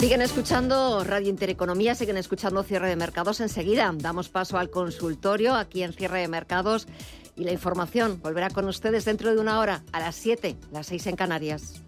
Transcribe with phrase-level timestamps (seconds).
[0.00, 3.38] Siguen escuchando Radio Intereconomía, siguen escuchando Cierre de Mercados.
[3.40, 6.88] Enseguida damos paso al consultorio aquí en Cierre de Mercados
[7.36, 11.08] y la información volverá con ustedes dentro de una hora a las 7, las 6
[11.08, 11.82] en Canarias.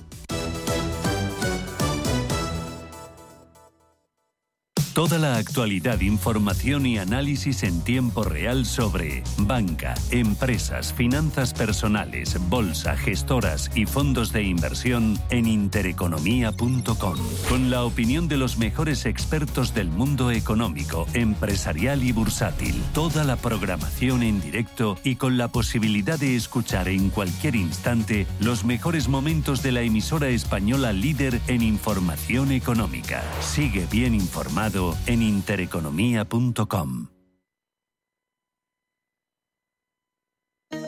[5.02, 12.96] Toda la actualidad, información y análisis en tiempo real sobre banca, empresas, finanzas personales, bolsa,
[12.96, 17.16] gestoras y fondos de inversión en intereconomía.com.
[17.48, 22.80] Con la opinión de los mejores expertos del mundo económico, empresarial y bursátil.
[22.94, 28.64] Toda la programación en directo y con la posibilidad de escuchar en cualquier instante los
[28.64, 33.24] mejores momentos de la emisora española líder en información económica.
[33.40, 37.08] Sigue bien informado en intereconomía.com.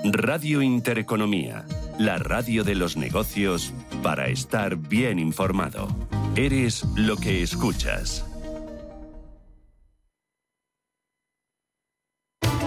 [0.04, 1.64] Radio Intereconomía,
[1.98, 3.72] la radio de los negocios
[4.02, 5.88] para estar bien informado.
[6.36, 8.24] Eres lo que escuchas.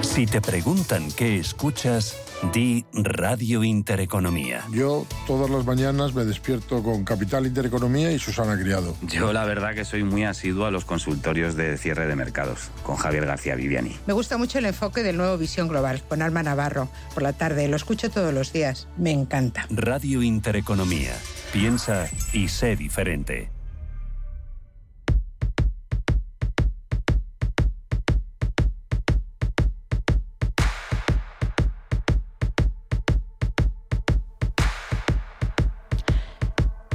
[0.01, 2.17] Si te preguntan qué escuchas,
[2.53, 4.63] di Radio Intereconomía.
[4.71, 8.95] Yo todas las mañanas me despierto con Capital Intereconomía y Susana Criado.
[9.01, 12.95] Yo la verdad que soy muy asiduo a los consultorios de cierre de mercados con
[12.95, 13.95] Javier García Viviani.
[14.05, 16.89] Me gusta mucho el enfoque del nuevo Visión Global con Alma Navarro.
[17.13, 18.87] Por la tarde lo escucho todos los días.
[18.97, 19.65] Me encanta.
[19.69, 21.13] Radio Intereconomía.
[21.51, 23.56] Piensa y sé diferente.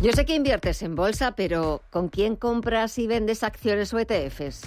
[0.03, 4.63] Yo sé que inviertes en bolsa, pero ¿con quién compras y vendes acciones o ETFs?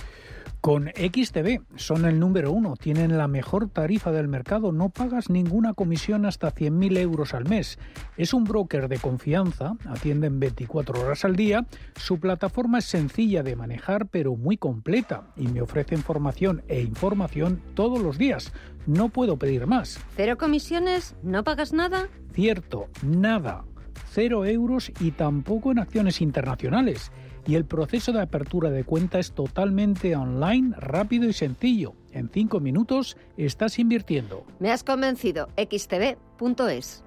[0.61, 5.73] Con XTB son el número uno, tienen la mejor tarifa del mercado, no pagas ninguna
[5.73, 7.78] comisión hasta 100.000 euros al mes.
[8.16, 11.66] Es un broker de confianza, atienden 24 horas al día,
[11.97, 17.61] su plataforma es sencilla de manejar pero muy completa y me ofrecen formación e información
[17.73, 18.53] todos los días.
[18.88, 20.00] No puedo pedir más.
[20.16, 21.17] ¿Cero comisiones?
[21.23, 22.07] ¿No pagas nada?
[22.31, 23.66] Cierto, nada
[24.11, 27.11] cero euros y tampoco en acciones internacionales.
[27.47, 31.94] Y el proceso de apertura de cuenta es totalmente online, rápido y sencillo.
[32.11, 34.45] En cinco minutos estás invirtiendo.
[34.59, 35.50] Me has convencido.
[35.57, 37.03] xtb.es.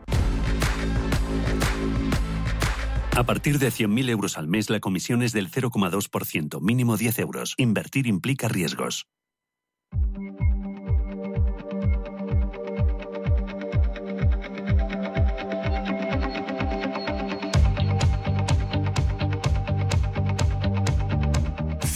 [3.17, 7.55] A partir de 100.000 euros al mes, la comisión es del 0,2%, mínimo 10 euros.
[7.57, 9.09] Invertir implica riesgos.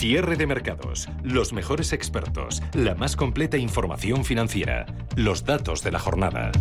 [0.03, 5.99] Cierre de mercados, los mejores expertos, la más completa información financiera, los datos de la
[5.99, 6.51] jornada.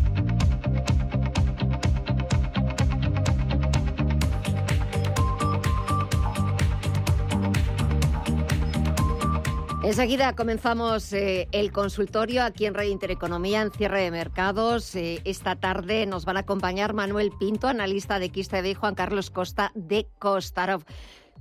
[9.83, 14.95] Enseguida comenzamos eh, el consultorio aquí en Red Intereconomía en cierre de mercados.
[14.95, 19.31] Eh, esta tarde nos van a acompañar Manuel Pinto, analista de XTB, y Juan Carlos
[19.31, 20.85] Costa de Costarov.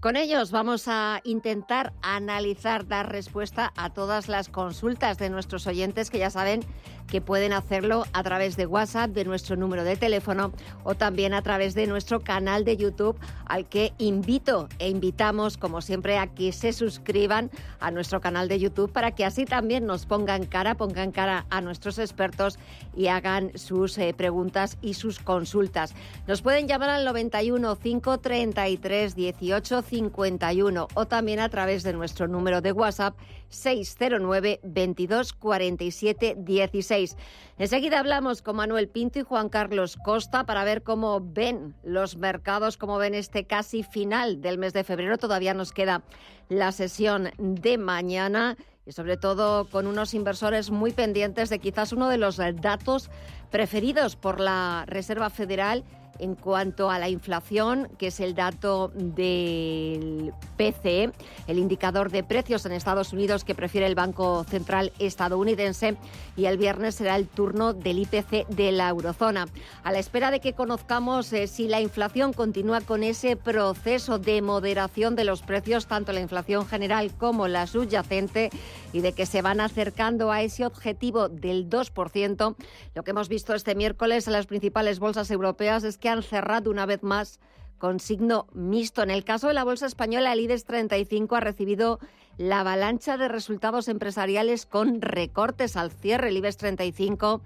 [0.01, 6.09] Con ellos vamos a intentar analizar, dar respuesta a todas las consultas de nuestros oyentes
[6.09, 6.61] que ya saben
[7.05, 10.53] que pueden hacerlo a través de WhatsApp, de nuestro número de teléfono
[10.83, 15.81] o también a través de nuestro canal de YouTube al que invito e invitamos como
[15.81, 20.05] siempre a que se suscriban a nuestro canal de YouTube para que así también nos
[20.07, 22.57] pongan cara, pongan cara a nuestros expertos
[22.95, 25.93] y hagan sus eh, preguntas y sus consultas.
[26.27, 32.61] Nos pueden llamar al 91 533 18 51 o también a través de nuestro número
[32.61, 33.17] de WhatsApp
[33.49, 37.17] 609 22 47 16.
[37.57, 42.77] Enseguida hablamos con Manuel Pinto y Juan Carlos Costa para ver cómo ven los mercados,
[42.77, 45.17] cómo ven este casi final del mes de febrero.
[45.17, 46.03] Todavía nos queda
[46.47, 52.07] la sesión de mañana y sobre todo con unos inversores muy pendientes de quizás uno
[52.07, 53.09] de los datos
[53.49, 55.83] preferidos por la Reserva Federal
[56.21, 61.11] en cuanto a la inflación, que es el dato del PCE,
[61.47, 65.97] el indicador de precios en Estados Unidos que prefiere el Banco Central estadounidense,
[66.37, 69.47] y el viernes será el turno del IPC de la eurozona.
[69.83, 74.43] A la espera de que conozcamos eh, si la inflación continúa con ese proceso de
[74.43, 78.51] moderación de los precios, tanto la inflación general como la subyacente,
[78.93, 82.55] y de que se van acercando a ese objetivo del 2%,
[82.93, 86.69] lo que hemos visto este miércoles en las principales bolsas europeas es que han cerrado
[86.69, 87.39] una vez más
[87.77, 89.01] con signo mixto.
[89.01, 91.99] En el caso de la bolsa española, el IBEX 35 ha recibido
[92.37, 96.29] la avalancha de resultados empresariales con recortes al cierre.
[96.29, 97.41] El IBEX 35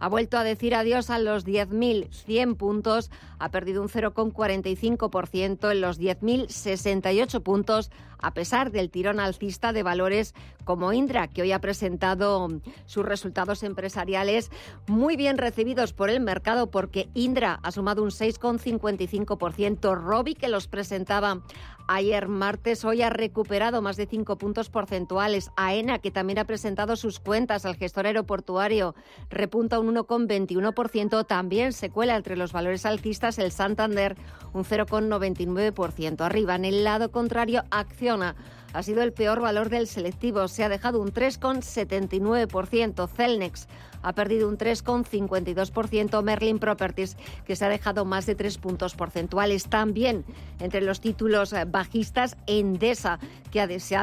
[0.00, 6.00] ha vuelto a decir adiós a los 10.100 puntos, ha perdido un 0,45% en los
[6.00, 7.90] 10.068 puntos
[8.22, 12.48] a pesar del tirón alcista de valores como Indra, que hoy ha presentado
[12.86, 14.50] sus resultados empresariales
[14.86, 19.96] muy bien recibidos por el mercado porque Indra ha sumado un 6,55%.
[19.96, 21.42] Robi, que los presentaba
[21.86, 25.50] ayer martes, hoy ha recuperado más de 5 puntos porcentuales.
[25.56, 28.94] AENA, que también ha presentado sus cuentas al gestor aeroportuario,
[29.28, 31.26] repunta un 1,21%.
[31.26, 34.16] También se cuela entre los valores alcistas el Santander,
[34.52, 36.20] un 0,99%.
[36.20, 38.36] Arriba, en el lado contrario, Acciona
[38.72, 40.48] ha sido el peor valor del selectivo.
[40.48, 43.08] Se ha dejado un 3,79%.
[43.08, 43.68] Celnex
[44.02, 46.22] ha perdido un 3,52%.
[46.22, 49.64] Merlin Properties, que se ha dejado más de tres puntos porcentuales.
[49.68, 50.24] También
[50.58, 53.18] entre los títulos bajistas, Endesa,
[53.50, 53.96] que ha, se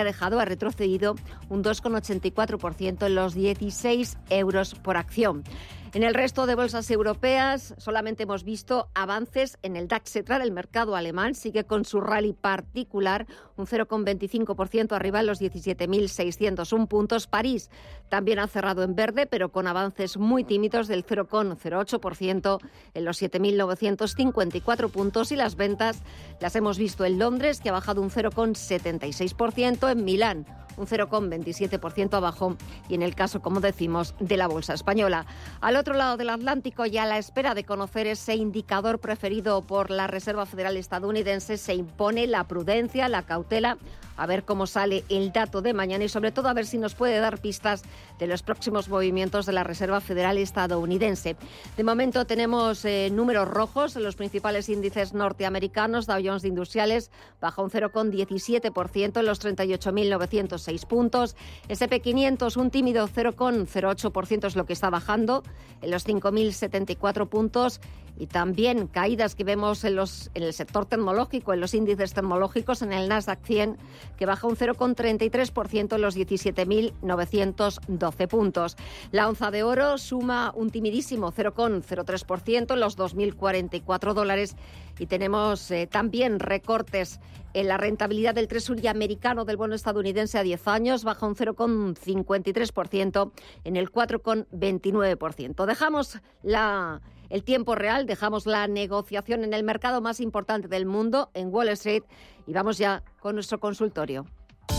[0.00, 1.16] ha dejado, ha retrocedido
[1.48, 5.44] un 2,84% en los 16 euros por acción.
[5.94, 10.42] En el resto de bolsas europeas solamente hemos visto avances en el DAX central.
[10.42, 17.28] El mercado alemán sigue con su rally particular, un 0,25% arriba en los 17.601 puntos.
[17.28, 17.70] París
[18.08, 22.58] también ha cerrado en verde, pero con avances muy tímidos del 0,08%
[22.94, 25.30] en los 7.954 puntos.
[25.30, 26.02] Y las ventas
[26.40, 32.56] las hemos visto en Londres, que ha bajado un 0,76%, en Milán un 0,27% abajo
[32.88, 35.26] y en el caso, como decimos, de la bolsa española.
[35.60, 39.90] Al otro lado del Atlántico, ya a la espera de conocer ese indicador preferido por
[39.90, 43.78] la Reserva Federal estadounidense, se impone la prudencia, la cautela
[44.16, 46.94] a ver cómo sale el dato de mañana y sobre todo a ver si nos
[46.94, 47.82] puede dar pistas
[48.18, 51.36] de los próximos movimientos de la Reserva Federal estadounidense.
[51.76, 56.06] De momento tenemos eh, números rojos en los principales índices norteamericanos.
[56.06, 61.36] Dow Jones de Industriales baja un 0,17% en los 38.906 puntos.
[61.68, 65.42] SP500 un tímido 0,08% es lo que está bajando
[65.82, 67.80] en los 5.074 puntos
[68.18, 72.82] y también caídas que vemos en, los, en el sector tecnológico, en los índices tecnológicos,
[72.82, 73.76] en el Nasdaq 100,
[74.16, 78.76] que baja un 0,33% en los 17.912 puntos.
[79.10, 84.54] La onza de oro suma un timidísimo 0,03% en los 2.044 dólares
[84.98, 87.20] y tenemos eh, también recortes
[87.52, 93.32] en la rentabilidad del Tresuría americano del bono estadounidense a 10 años, baja un 0,53%
[93.64, 95.64] en el 4,29%.
[95.64, 97.00] Dejamos la
[97.34, 101.68] el tiempo real, dejamos la negociación en el mercado más importante del mundo, en Wall
[101.70, 102.04] Street,
[102.46, 104.24] y vamos ya con nuestro consultorio.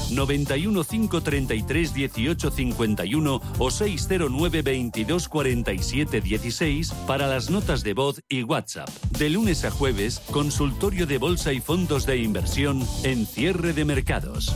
[0.10, 8.44] 91 533 18 51 o 609 22 47 16 para las notas de voz y
[8.44, 8.88] WhatsApp.
[9.20, 14.56] De lunes a jueves, consultorio de bolsa y fondos de inversión en cierre de mercados.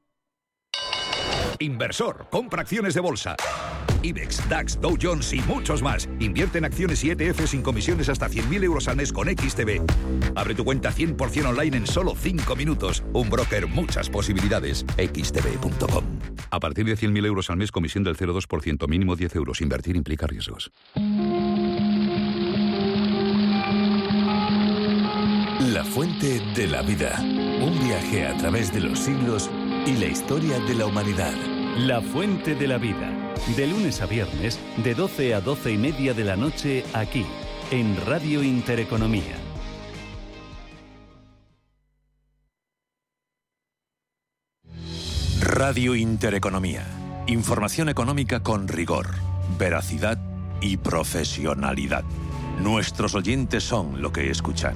[1.61, 3.35] Inversor, compra acciones de bolsa.
[4.01, 6.09] IBEX, DAX, Dow Jones y muchos más.
[6.19, 9.79] Invierte en acciones y ETF sin comisiones hasta 100.000 euros al mes con XTB.
[10.35, 13.03] Abre tu cuenta 100% online en solo 5 minutos.
[13.13, 14.85] Un broker, muchas posibilidades.
[14.97, 16.03] XTB.com.
[16.49, 19.61] A partir de 100.000 euros al mes, comisión del 0,2%, mínimo 10 euros.
[19.61, 20.71] Invertir implica riesgos.
[25.59, 27.19] La fuente de la vida.
[27.21, 29.49] Un viaje a través de los siglos
[29.85, 31.33] y la historia de la humanidad.
[31.77, 33.09] La Fuente de la Vida.
[33.55, 37.25] De lunes a viernes, de 12 a 12 y media de la noche, aquí,
[37.71, 39.37] en Radio Intereconomía.
[45.41, 46.85] Radio Intereconomía.
[47.27, 49.07] Información económica con rigor,
[49.57, 50.19] veracidad
[50.59, 52.03] y profesionalidad.
[52.61, 54.75] Nuestros oyentes son lo que escuchan.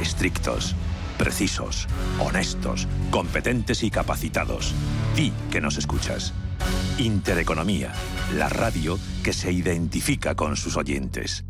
[0.00, 0.76] Estrictos
[1.20, 1.86] precisos,
[2.18, 4.74] honestos, competentes y capacitados.
[5.14, 6.32] Di que nos escuchas.
[6.96, 7.92] Intereconomía,
[8.38, 11.44] la radio que se identifica con sus oyentes.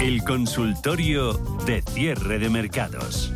[0.00, 1.32] El consultorio
[1.66, 3.32] de cierre de mercados.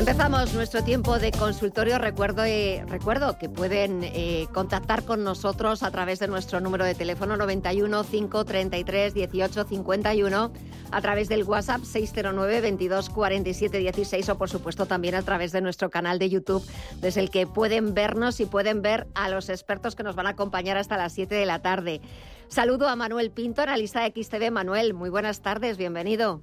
[0.00, 1.98] Empezamos nuestro tiempo de consultorio.
[1.98, 6.94] Recuerdo, eh, recuerdo que pueden eh, contactar con nosotros a través de nuestro número de
[6.94, 10.52] teléfono 91 533 18 51,
[10.90, 15.60] a través del WhatsApp 609 22 47 16 o por supuesto también a través de
[15.60, 16.66] nuestro canal de YouTube,
[17.02, 20.30] desde el que pueden vernos y pueden ver a los expertos que nos van a
[20.30, 22.00] acompañar hasta las 7 de la tarde.
[22.48, 24.50] Saludo a Manuel Pinto, analista de XTV.
[24.50, 26.40] Manuel, muy buenas tardes, bienvenido.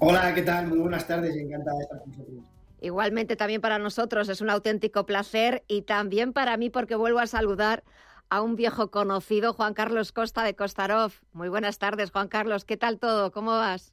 [0.00, 0.68] Hola, ¿qué tal?
[0.68, 2.44] Muy buenas tardes y encantada de estar con vosotros.
[2.80, 7.26] Igualmente también para nosotros es un auténtico placer y también para mí porque vuelvo a
[7.26, 7.82] saludar
[8.30, 11.12] a un viejo conocido, Juan Carlos Costa de Costarov.
[11.32, 12.64] Muy buenas tardes, Juan Carlos.
[12.64, 13.32] ¿Qué tal todo?
[13.32, 13.92] ¿Cómo vas?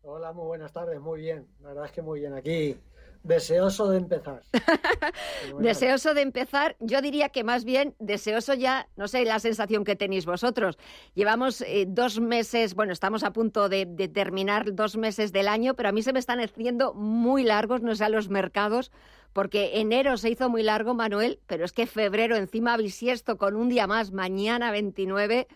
[0.00, 0.98] Hola, muy buenas tardes.
[0.98, 1.46] Muy bien.
[1.60, 2.32] La verdad es que muy bien.
[2.32, 2.76] Aquí
[3.24, 4.42] Deseoso de empezar.
[5.60, 9.94] deseoso de empezar, yo diría que más bien deseoso ya, no sé la sensación que
[9.94, 10.76] tenéis vosotros.
[11.14, 15.88] Llevamos eh, dos meses, bueno, estamos a punto de, terminar dos meses del año, pero
[15.88, 18.90] a mí se me están haciendo muy largos, no sé, a los mercados,
[19.32, 23.68] porque enero se hizo muy largo, Manuel, pero es que febrero encima bisiesto con un
[23.68, 25.46] día más, mañana 29.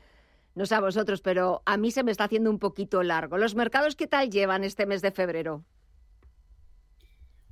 [0.54, 3.36] No sé a vosotros, pero a mí se me está haciendo un poquito largo.
[3.36, 5.64] ¿Los mercados qué tal llevan este mes de febrero?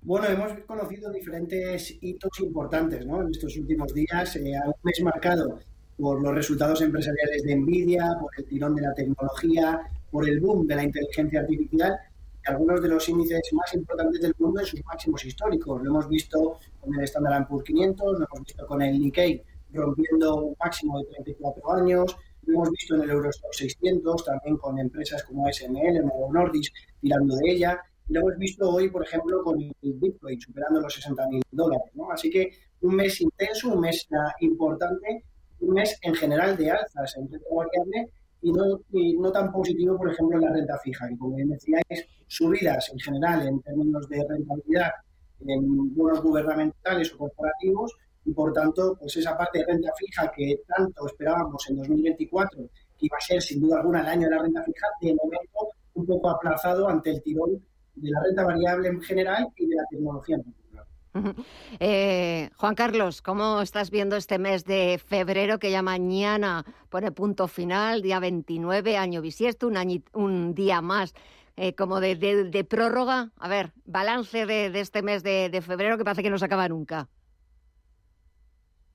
[0.05, 3.23] Bueno, hemos conocido diferentes hitos importantes ¿no?
[3.23, 4.37] en estos últimos días.
[4.37, 5.59] Eh, un mes marcado
[5.97, 9.81] por los resultados empresariales de Nvidia, por el tirón de la tecnología,
[10.11, 11.97] por el boom de la inteligencia artificial
[12.45, 15.83] y algunos de los índices más importantes del mundo en sus máximos históricos.
[15.83, 19.43] Lo hemos visto con el Standard Poor's 500, lo hemos visto con el Nikkei
[19.73, 24.79] rompiendo un máximo de 34 años, lo hemos visto en el Eurostock 600, también con
[24.79, 27.81] empresas como SML, Novo Nordisk, tirando de ella.
[28.09, 31.91] Lo hemos visto hoy, por ejemplo, con el Bitcoin superando los 60.000 dólares.
[31.95, 32.11] ¿no?
[32.11, 32.51] Así que
[32.83, 35.25] un mes intenso, un mes ah, importante,
[35.61, 38.11] un mes en general de alzas en variable
[38.43, 38.79] y no,
[39.21, 42.99] no tan positivo, por ejemplo, en la renta fija, que como bien decíais, subidas en
[42.99, 44.91] general en términos de rentabilidad
[45.47, 47.93] en bonos gubernamentales o corporativos
[48.25, 52.63] y por tanto, pues esa parte de renta fija que tanto esperábamos en 2024,
[52.99, 55.69] que iba a ser sin duda alguna el año de la renta fija, de momento
[55.95, 57.63] un poco aplazado ante el tirón
[57.97, 60.65] de la renta variable en general y de la tecnología en particular.
[61.79, 67.47] Eh, Juan Carlos, ¿cómo estás viendo este mes de febrero que ya mañana pone punto
[67.47, 71.15] final, día 29, año bisiesto, un, un día más
[71.57, 73.31] eh, como de, prórroga?
[73.39, 77.09] A ver, balance de, este mes de, febrero que parece que no se acaba nunca.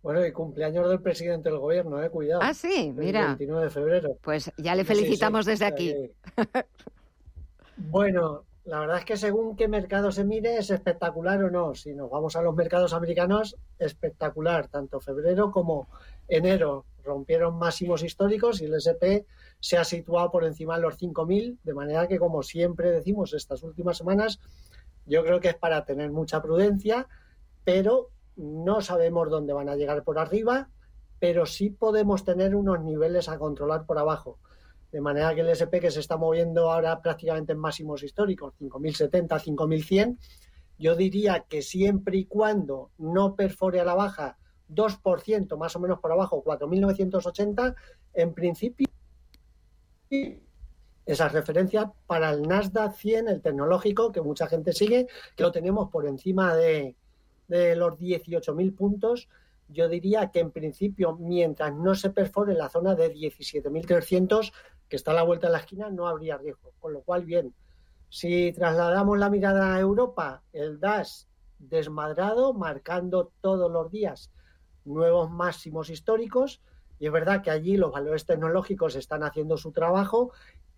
[0.01, 2.41] Bueno, y cumpleaños del presidente del gobierno, eh, cuidado.
[2.41, 3.21] Ah, sí, mira.
[3.21, 4.17] El 29 de febrero.
[4.21, 5.93] Pues ya le felicitamos desde aquí.
[7.77, 11.73] bueno, la verdad es que según qué mercado se mire es espectacular o no.
[11.73, 14.67] Si nos vamos a los mercados americanos, espectacular.
[14.67, 15.87] Tanto febrero como
[16.27, 19.25] enero rompieron máximos históricos y el SP
[19.59, 23.63] se ha situado por encima de los 5.000, de manera que, como siempre decimos estas
[23.63, 24.39] últimas semanas,
[25.07, 27.07] yo creo que es para tener mucha prudencia,
[27.63, 30.69] pero no sabemos dónde van a llegar por arriba,
[31.17, 34.37] pero sí podemos tener unos niveles a controlar por abajo.
[34.91, 39.27] De manera que el SP que se está moviendo ahora prácticamente en máximos históricos, 5.070,
[39.27, 40.17] 5.100,
[40.79, 44.37] yo diría que siempre y cuando no perfore a la baja
[44.69, 47.75] 2% más o menos por abajo, 4.980,
[48.13, 48.87] en principio
[51.05, 55.89] esa referencia para el Nasdaq 100, el tecnológico, que mucha gente sigue, que lo tenemos
[55.89, 56.95] por encima de,
[57.47, 59.27] de los 18.000 puntos.
[59.69, 64.51] Yo diría que en principio, mientras no se perfore la zona de 17.300,
[64.87, 66.73] que está a la vuelta de la esquina, no habría riesgo.
[66.79, 67.53] Con lo cual, bien,
[68.09, 71.27] si trasladamos la mirada a Europa, el DAS
[71.59, 74.31] desmadrado, marcando todos los días
[74.85, 76.61] nuevos máximos históricos,
[76.97, 80.31] y es verdad que allí los valores tecnológicos están haciendo su trabajo,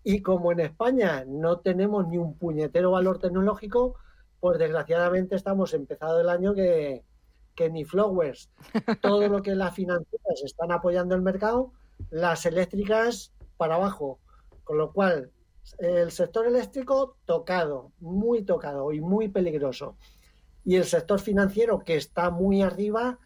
[0.04, 3.94] y como en España no tenemos ni un puñetero valor tecnológico,
[4.38, 7.04] pues desgraciadamente estamos empezado el año que,
[7.70, 8.50] ni flowers.
[9.00, 11.72] Todo lo que las financieras están apoyando el mercado,
[12.10, 14.18] las eléctricas para abajo.
[14.64, 15.30] Con lo cual,
[15.78, 19.96] el sector eléctrico tocado, muy tocado y muy peligroso.
[20.64, 23.18] Y el sector financiero, que está muy arriba,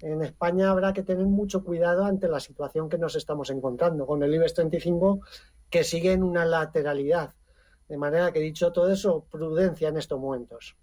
[0.00, 4.22] en España habrá que tener mucho cuidado ante la situación que nos estamos encontrando con
[4.22, 5.20] el IBEX 35,
[5.70, 7.34] que sigue en una lateralidad.
[7.88, 10.76] De manera que, dicho todo eso, prudencia en estos momentos.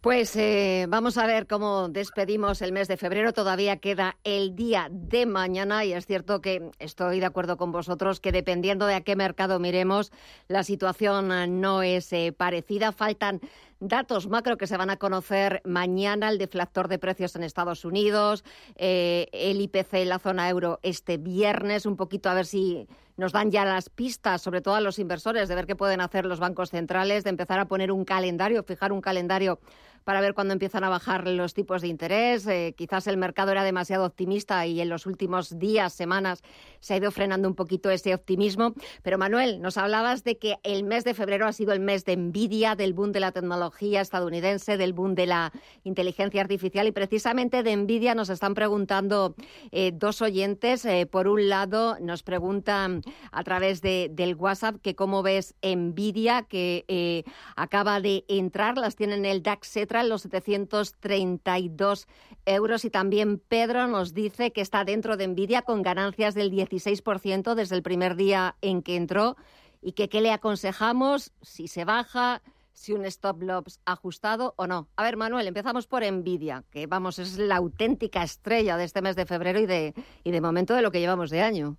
[0.00, 3.32] Pues eh, vamos a ver cómo despedimos el mes de febrero.
[3.32, 8.20] Todavía queda el día de mañana y es cierto que estoy de acuerdo con vosotros
[8.20, 10.12] que dependiendo de a qué mercado miremos,
[10.46, 12.92] la situación no es eh, parecida.
[12.92, 13.40] Faltan
[13.80, 18.44] datos macro que se van a conocer mañana, el deflactor de precios en Estados Unidos,
[18.76, 23.32] eh, el IPC en la zona euro este viernes, un poquito a ver si nos
[23.32, 26.38] dan ya las pistas, sobre todo a los inversores, de ver qué pueden hacer los
[26.38, 29.58] bancos centrales, de empezar a poner un calendario, fijar un calendario
[30.06, 32.46] para ver cuándo empiezan a bajar los tipos de interés.
[32.46, 36.44] Eh, quizás el mercado era demasiado optimista y en los últimos días, semanas,
[36.78, 38.74] se ha ido frenando un poquito ese optimismo.
[39.02, 42.12] Pero Manuel, nos hablabas de que el mes de febrero ha sido el mes de
[42.12, 47.64] envidia, del boom de la tecnología estadounidense, del boom de la inteligencia artificial y precisamente
[47.64, 49.34] de envidia nos están preguntando
[49.72, 50.84] eh, dos oyentes.
[50.84, 56.42] Eh, por un lado, nos preguntan a través de, del WhatsApp que cómo ves envidia
[56.42, 57.24] que
[57.56, 59.66] acaba de entrar, las tienen el DAX
[60.04, 62.06] los 732
[62.44, 62.84] euros.
[62.84, 67.76] Y también Pedro nos dice que está dentro de Nvidia con ganancias del 16% desde
[67.76, 69.36] el primer día en que entró
[69.82, 74.88] y que qué le aconsejamos si se baja, si un stop loss ajustado o no.
[74.96, 79.16] A ver, Manuel, empezamos por Nvidia, que vamos, es la auténtica estrella de este mes
[79.16, 81.78] de febrero y de, y de momento de lo que llevamos de año.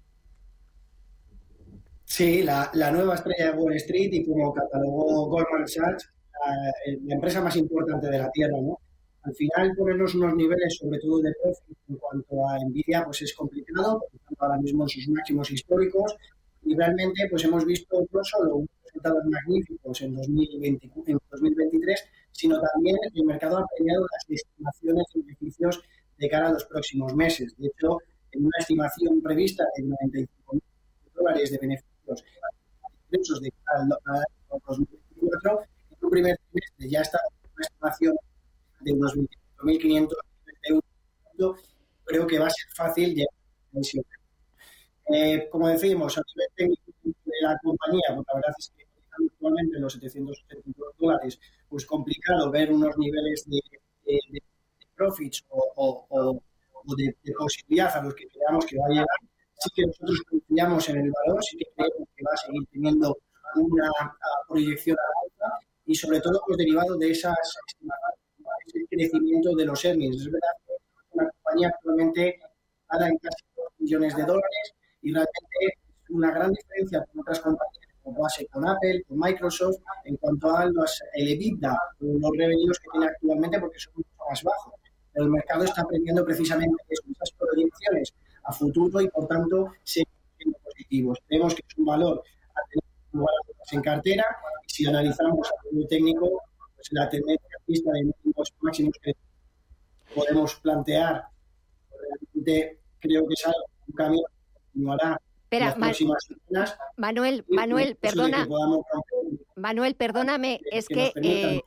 [2.03, 6.09] Sí, la, la nueva estrella de Wall Street y como catalogó Goldman Sachs,
[6.45, 8.79] la, empresa más importante de la Tierra, ¿no?
[9.23, 13.33] Al final ponernos unos niveles, sobre todo de profit, en cuanto a Nvidia, pues es
[13.33, 14.01] complicado,
[14.37, 16.15] ahora mismo en sus máximos históricos,
[16.63, 22.95] y realmente pues hemos visto no solo resultados magníficos en, 2020, en 2023, sino también
[23.13, 25.83] el mercado ha premiado las estimaciones de beneficios
[26.17, 27.55] de cara a los próximos meses.
[27.57, 27.97] De hecho,
[28.31, 30.63] en una estimación prevista de 95 mil
[31.15, 35.61] dólares de beneficios de cara al 2024,
[36.07, 37.19] un primer trimestre ya está
[37.55, 38.15] una estimación
[38.79, 40.13] de unos 25.500
[40.69, 43.33] euros, creo que va a ser fácil llegar
[43.75, 44.01] a ese
[45.13, 49.77] eh, Como decimos, a nivel técnico de la compañía, pues la verdad es que actualmente
[49.77, 53.59] en los 772 dólares, pues complicado ver unos niveles de,
[54.05, 54.41] de,
[54.95, 56.41] profits o, o,
[56.95, 59.17] de, posibilidad a los que creamos que va a llegar.
[59.59, 63.17] Sí que nosotros confiamos en el valor, sí que creemos que va a seguir teniendo
[63.55, 63.89] una
[64.47, 67.35] proyección alta y sobre todo los derivados de esas
[68.67, 70.17] ese crecimiento de los earnings.
[70.17, 70.73] Es verdad que
[71.11, 72.39] una compañía actualmente
[72.89, 77.39] gana en casi 2 millones de dólares y realmente es una gran diferencia con otras
[77.39, 82.79] compañías como base con Apple, con Microsoft, en cuanto a los, el EBITDA, los revenues
[82.79, 84.73] que tiene actualmente porque son mucho más bajos.
[85.11, 88.13] Pero el mercado está aprendiendo precisamente esas proyecciones
[88.43, 90.13] a futuro y por tanto siendo
[90.63, 91.19] positivos.
[91.27, 92.23] Creemos que es un valor
[92.55, 92.83] a tener
[93.71, 94.25] en cartera
[94.77, 96.43] si analizamos a nivel técnico,
[96.75, 99.11] pues la tendencia vista de mínimos máximos que
[100.13, 101.23] podemos plantear,
[101.89, 106.77] realmente creo que es algo, un cambio que continuará Espera, las próximas semanas.
[106.95, 108.47] Manuel, Manuel, perdona.
[109.55, 111.61] Manuel, perdóname, es que, eh,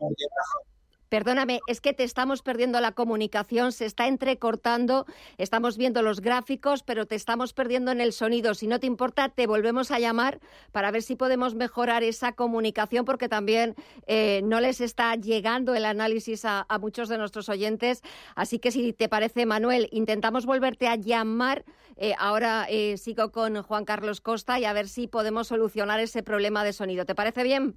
[1.10, 5.06] Perdóname, es que te estamos perdiendo la comunicación, se está entrecortando,
[5.38, 8.54] estamos viendo los gráficos, pero te estamos perdiendo en el sonido.
[8.54, 10.38] Si no te importa, te volvemos a llamar
[10.70, 13.74] para ver si podemos mejorar esa comunicación, porque también
[14.06, 18.02] eh, no les está llegando el análisis a, muchos de nuestros oyentes.
[18.36, 21.64] Así que si te parece, Manuel, intentamos volverte a llamar.
[21.96, 26.22] Eh, ahora eh, sigo con Juan Carlos Costa y a ver si podemos solucionar ese
[26.22, 27.04] problema de sonido.
[27.04, 27.76] ¿Te parece bien?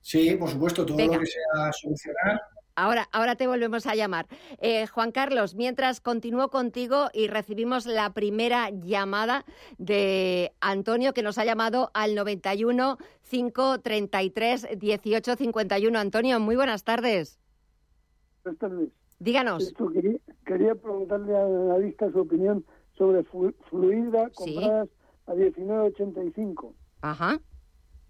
[0.00, 2.40] Sí, por supuesto, todo lo que sea solucionar.
[2.76, 4.26] Ahora, ahora te volvemos a llamar.
[4.58, 9.44] Eh, Juan Carlos, mientras continúo contigo y recibimos la primera llamada
[9.76, 12.96] de Antonio, que nos ha llamado al 91
[13.28, 15.98] 533 1851.
[15.98, 17.38] Antonio, muy buenas tardes.
[18.44, 18.88] Buenas tardes.
[19.18, 19.74] Díganos.
[20.46, 22.64] quería, preguntarle a la vista su opinión
[22.96, 24.88] sobre Fluida compradas
[25.26, 26.72] a 19.85.
[27.02, 27.38] Ajá.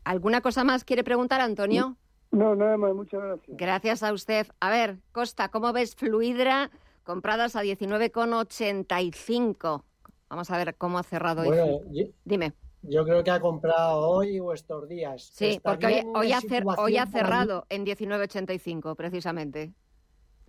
[0.04, 1.96] ¿Alguna cosa más quiere preguntar, Antonio?
[2.30, 3.56] No, nada más, muchas gracias.
[3.56, 4.46] Gracias a usted.
[4.60, 6.70] A ver, Costa, ¿cómo ves Fluidra
[7.02, 9.84] compradas a 19,85?
[10.28, 11.80] Vamos a ver cómo ha cerrado bueno,
[12.24, 12.52] Dime.
[12.82, 15.30] Yo creo que ha comprado hoy o estos días.
[15.34, 16.40] Sí, porque hoy, hoy, ha,
[16.78, 19.74] hoy ha cerrado en 19,85 precisamente.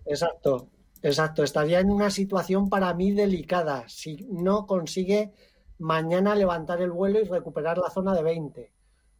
[0.06, 0.70] Exacto,
[1.02, 1.42] exacto.
[1.42, 5.32] Estaría en una situación para mí delicada si no consigue
[5.78, 8.71] mañana levantar el vuelo y recuperar la zona de 20.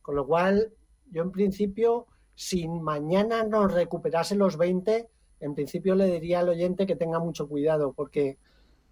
[0.02, 0.72] Con lo cual,
[1.10, 5.08] yo en principio, si mañana nos recuperase los 20,
[5.40, 8.38] en principio le diría al oyente que tenga mucho cuidado, porque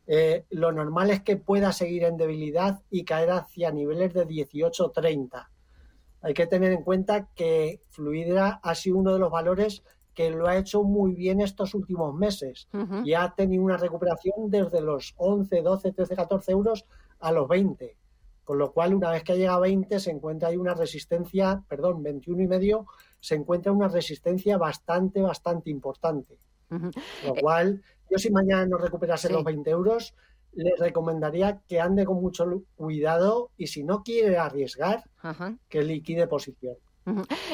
[0.07, 5.49] eh, lo normal es que pueda seguir en debilidad y caer hacia niveles de 18-30.
[6.23, 9.83] Hay que tener en cuenta que Fluidra ha sido uno de los valores
[10.15, 12.69] que lo ha hecho muy bien estos últimos meses.
[13.05, 16.85] Y ha tenido una recuperación desde los 11, 12, 13, 14 euros
[17.21, 18.00] a los 20
[18.51, 22.03] Con lo cual, una vez que llega a 20, se encuentra ahí una resistencia, perdón,
[22.03, 22.87] 21 y medio,
[23.21, 26.37] se encuentra una resistencia bastante, bastante importante.
[26.69, 30.17] Lo cual, yo si mañana no recuperase los 20 euros,
[30.55, 35.05] le recomendaría que ande con mucho cuidado y si no quiere arriesgar,
[35.69, 36.75] que liquide posición.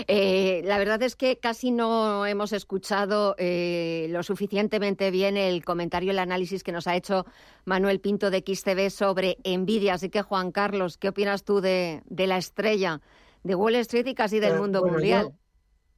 [0.08, 6.10] Eh, la verdad es que casi no hemos escuchado eh, lo suficientemente bien el comentario,
[6.10, 7.26] el análisis que nos ha hecho
[7.64, 9.94] Manuel Pinto de XTV sobre Nvidia.
[9.94, 13.00] Así que, Juan Carlos, ¿qué opinas tú de, la estrella
[13.42, 15.32] de Wall Street y casi del eh, mundo mundial?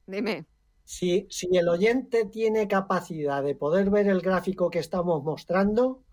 [0.07, 0.45] Dime.
[0.83, 6.03] Si, si el oyente tiene capacidad de poder ver el gráfico que estamos mostrando,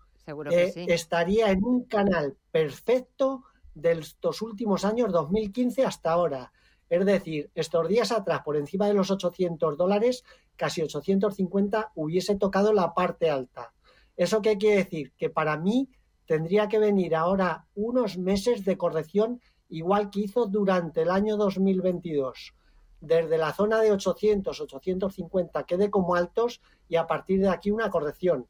[0.87, 6.51] estaría en un canal perfecto de estos últimos años, 2015 hasta ahora
[6.89, 10.23] es decir, estos días atrás, por encima de los 800 dólares,
[10.55, 13.73] casi 850, hubiese tocado la parte alta.
[14.15, 15.13] ¿Eso qué quiere decir?
[15.17, 15.89] Que para mí
[16.25, 22.53] tendría que venir ahora unos meses de corrección igual que hizo durante el año 2022.
[22.99, 27.89] Desde la zona de 800, 850 quede como altos y a partir de aquí una
[27.89, 28.47] corrección.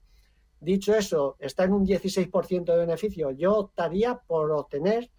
[0.60, 3.32] Dicho eso, está en un 16% de beneficio.
[3.32, 5.12] Yo optaría por obtener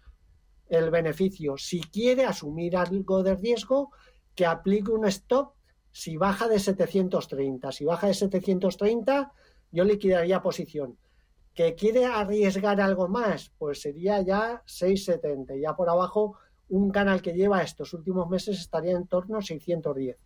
[0.69, 1.57] el beneficio.
[1.57, 3.91] Si quiere asumir algo de riesgo,
[4.35, 5.53] que aplique un stop
[5.91, 7.71] si baja de 730.
[7.71, 9.33] Si baja de 730,
[9.71, 10.97] yo liquidaría posición.
[11.53, 13.51] ¿Que quiere arriesgar algo más?
[13.57, 15.55] Pues sería ya 670.
[15.55, 16.37] Ya por abajo,
[16.69, 20.17] un canal que lleva estos últimos meses estaría en torno a 610.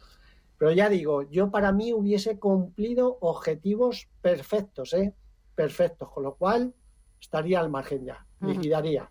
[0.58, 5.13] Pero ya digo, yo para mí hubiese cumplido objetivos perfectos, ¿eh?
[5.56, 6.73] Perfectos, con lo cual
[7.19, 9.10] estaría al margen ya, liquidaría.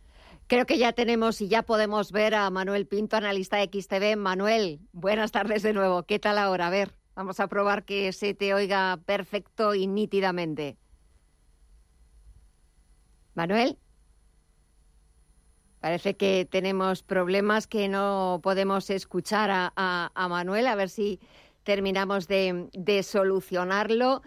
[0.53, 4.17] Creo que ya tenemos y ya podemos ver a Manuel Pinto, analista de XTV.
[4.19, 6.03] Manuel, buenas tardes de nuevo.
[6.03, 6.67] ¿Qué tal ahora?
[6.67, 10.77] A ver, vamos a probar que se te oiga perfecto y nítidamente.
[13.33, 13.79] Manuel.
[15.81, 20.67] Parece que tenemos problemas que no podemos escuchar a, Manuel.
[20.67, 21.19] A ver si
[21.62, 24.21] terminamos de, de solucionarlo.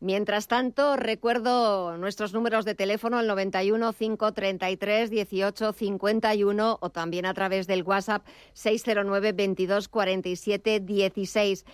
[0.00, 7.34] Mientras tanto, recuerdo nuestros números de teléfono, el 91 533 18 51 o también a
[7.34, 11.64] través del WhatsApp 609 22 47 16.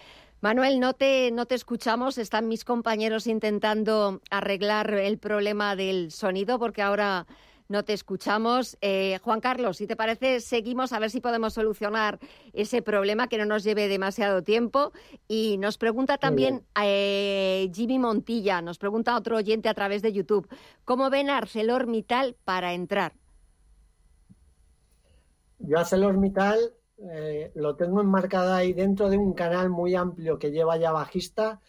[0.40, 2.16] Manuel, no te, no te escuchamos.
[2.16, 7.26] Están mis compañeros intentando arreglar el problema del sonido porque ahora
[7.68, 8.76] no te escuchamos.
[8.80, 12.18] Eh, Juan Carlos, si te parece, seguimos a ver si podemos solucionar
[12.52, 14.92] ese problema que no nos lleve demasiado tiempo.
[15.28, 20.48] Y nos pregunta también eh, Jimmy Montilla, nos pregunta otro oyente a través de YouTube,
[20.84, 23.14] ¿cómo ven a ArcelorMittal para entrar?
[25.58, 30.76] Yo ArcelorMittal eh, lo tengo enmarcado ahí dentro de un canal muy amplio que lleva
[30.76, 31.60] ya bajista.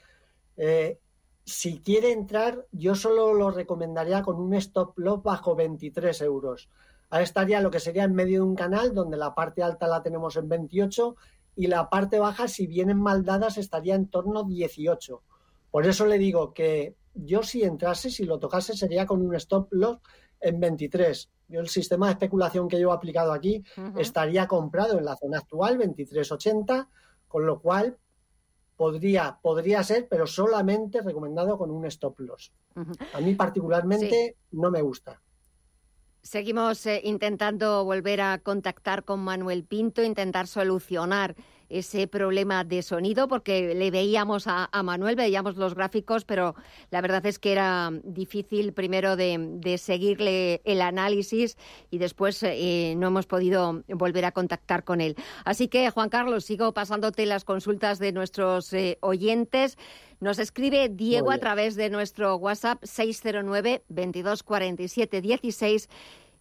[0.57, 0.99] Eh,
[1.45, 6.69] si quiere entrar, yo solo lo recomendaría con un stop loss bajo 23 euros.
[7.11, 10.01] Ahí estaría lo que sería en medio de un canal donde la parte alta la
[10.01, 11.15] tenemos en 28
[11.55, 15.21] y la parte baja, si vienen mal dadas, estaría en torno a 18.
[15.69, 19.71] Por eso le digo que yo si entrase, si lo tocase, sería con un stop
[19.71, 19.99] loss
[20.39, 21.29] en 23.
[21.47, 23.63] Yo el sistema de especulación que yo he aplicado aquí
[23.97, 26.87] estaría comprado en la zona actual, 23.80,
[27.27, 27.97] con lo cual
[28.75, 32.51] podría, podría ser, pero solamente recomendado con un stop loss.
[33.13, 35.21] A mí particularmente no me gusta.
[36.21, 41.35] Seguimos eh, intentando volver a contactar con Manuel Pinto, intentar solucionar
[41.69, 46.55] ese problema de sonido, porque le veíamos a, Manuel, veíamos los gráficos, pero
[46.91, 51.57] la verdad es que era difícil primero de, seguirle el análisis
[51.89, 55.15] y después eh, no hemos podido volver a contactar con él.
[55.43, 59.77] Así que, Juan Carlos, sigo pasándote las consultas de nuestros eh, oyentes.
[60.19, 65.89] Nos escribe Diego a través de nuestro WhatsApp 609 2247 16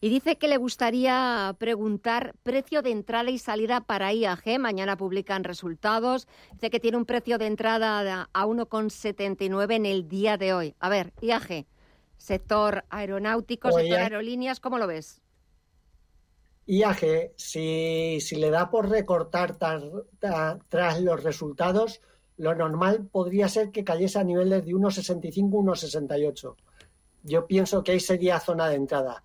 [0.01, 4.59] y dice que le gustaría preguntar precio de entrada y salida para IAG.
[4.59, 6.29] Mañana publican resultados.
[6.53, 10.75] Dice que tiene un precio de entrada a 1,79 en el día de hoy.
[10.79, 11.67] A ver, IAG,
[12.19, 15.21] sector aeronáutico, sector aerolíneas, ¿cómo lo ves?
[16.67, 22.01] IAG, si, si le da por recortar tras los resultados,
[22.37, 26.57] lo normal podría ser que cayese a niveles de 1,65, 1,68.
[27.23, 29.23] Yo pienso que ahí sería zona de entrada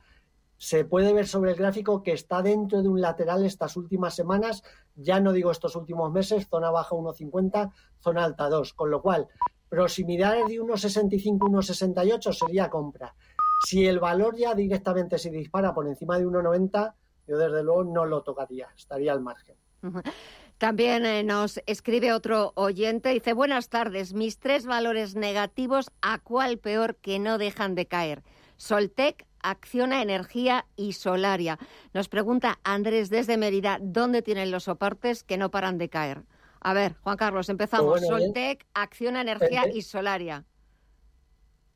[0.60, 4.62] se puede ver sobre el gráfico que está dentro de un lateral estas últimas semanas,
[4.94, 9.30] ya no digo estos últimos meses, zona baja 1,50, zona alta 2, con lo cual
[9.70, 13.16] proximidades de 1,65, 1,68 sería compra.
[13.66, 16.94] Si el valor ya directamente se dispara por encima de 1,90,
[17.26, 19.56] yo desde luego no lo tocaría, estaría al margen.
[20.58, 26.58] También eh, nos escribe otro oyente, dice, buenas tardes, mis tres valores negativos, ¿a cuál
[26.58, 28.24] peor que no dejan de caer?
[28.58, 31.60] Soltec, Acciona Energía y Solaria.
[31.94, 36.24] Nos pregunta Andrés desde Mérida, ¿dónde tienen los soportes que no paran de caer?
[36.62, 38.00] A ver, Juan Carlos, empezamos.
[38.00, 40.46] Pues bueno, Soltec, Acciona Energía y Solaria.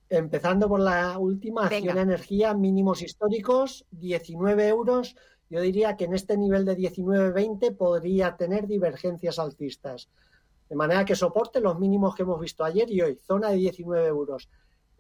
[0.10, 1.66] Empezando por la última.
[1.66, 5.16] Acción Energía, mínimos históricos, 19 euros.
[5.50, 10.10] Yo diría que en este nivel de 19-20 podría tener divergencias alcistas.
[10.70, 14.08] De manera que soporte los mínimos que hemos visto ayer y hoy, zona de 19
[14.08, 14.50] euros.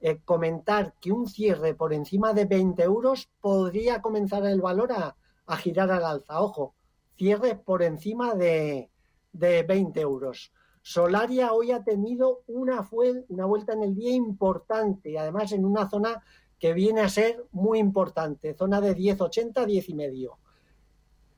[0.06, 5.16] Eh, comentar que un cierre por encima de 20 euros podría comenzar el valor a,
[5.56, 6.42] girar al alza.
[6.42, 6.76] Ojo,
[7.16, 8.90] cierre por encima de,
[9.32, 10.52] de 20 euros.
[10.82, 12.86] Solaria hoy ha tenido una,
[13.30, 16.22] una vuelta en el día importante y además en una zona
[16.60, 20.38] que viene a ser muy importante, zona de 10,80, 10 y medio.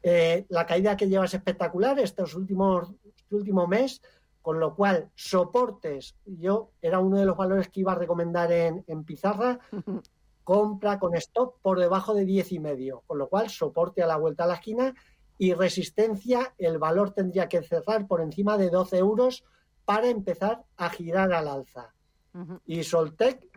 [0.01, 4.01] Eh, la caída que lleva es espectacular estos últimos este último mes,
[4.45, 8.83] con lo cual soportes, yo era uno de los valores que iba a recomendar en,
[8.85, 9.57] en pizarra,
[10.43, 14.17] compra con stop por debajo de 10 y medio, con lo cual soporte a la
[14.17, 14.93] vuelta a la esquina
[15.39, 19.43] y resistencia, el valor tendría que cerrar por encima de 12 euros
[19.83, 21.95] para empezar a girar al alza.
[22.67, 23.49] Y Soltec,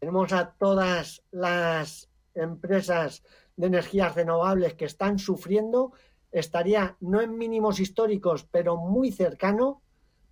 [0.00, 3.22] tenemos a todas las empresas
[3.54, 5.92] de energías renovables que están sufriendo,
[6.32, 9.82] estaría no en mínimos históricos, pero muy cercano,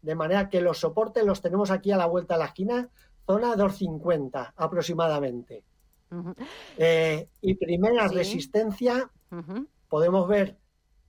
[0.03, 2.89] de manera que los soportes los tenemos aquí a la vuelta de la esquina,
[3.27, 5.65] zona 250 aproximadamente.
[6.77, 8.15] Eh, y primera Sí.
[8.15, 9.11] resistencia,
[9.89, 10.57] podemos ver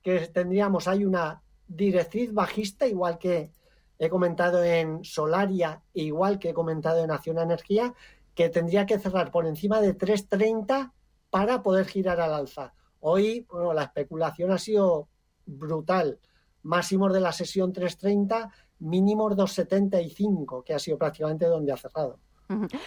[0.01, 3.51] que tendríamos, hay una directriz bajista, igual que
[3.99, 7.93] he comentado en Solaria, igual que he comentado en Acción Energía,
[8.33, 10.93] que tendría que cerrar por encima de 3.30
[11.29, 12.73] para poder girar al alza.
[13.01, 15.07] Hoy, bueno, la especulación ha sido
[15.45, 16.19] brutal.
[16.63, 22.19] Máximos de la sesión 3.30, mínimos 2.75, que ha sido prácticamente donde ha cerrado.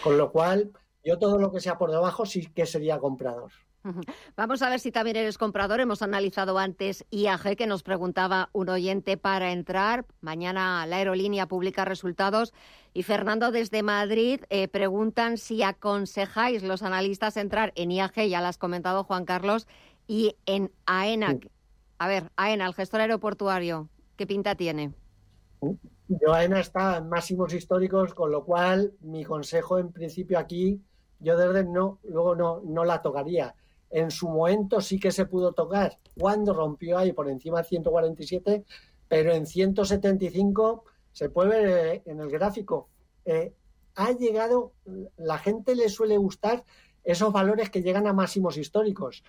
[0.03, 0.71] Con lo cual,
[1.03, 3.51] yo todo lo que sea por debajo sí que sería comprador.
[4.37, 5.81] Vamos a ver si también eres comprador.
[5.81, 10.05] Hemos analizado antes IAG, que nos preguntaba un oyente para entrar.
[10.21, 12.53] Mañana la aerolínea publica resultados.
[12.93, 18.47] Y Fernando desde Madrid eh, preguntan si aconsejáis los analistas entrar en IAG, ya lo
[18.47, 19.67] has comentado Juan Carlos,
[20.07, 21.39] y en AENA.
[21.97, 24.93] A ver, AENA, el gestor aeroportuario, ¿qué pinta tiene?
[26.07, 30.81] Joaena está en máximos históricos, con lo cual mi consejo en principio aquí,
[31.19, 33.55] yo desde no, luego no, no la tocaría.
[33.89, 38.65] En su momento sí que se pudo tocar cuando rompió ahí por encima de 147,
[39.07, 42.89] pero en 175 se puede ver eh, en el gráfico.
[43.25, 43.53] eh,
[43.95, 44.73] ha llegado,
[45.17, 46.63] la gente le suele gustar
[47.03, 49.23] esos valores que llegan a máximos históricos.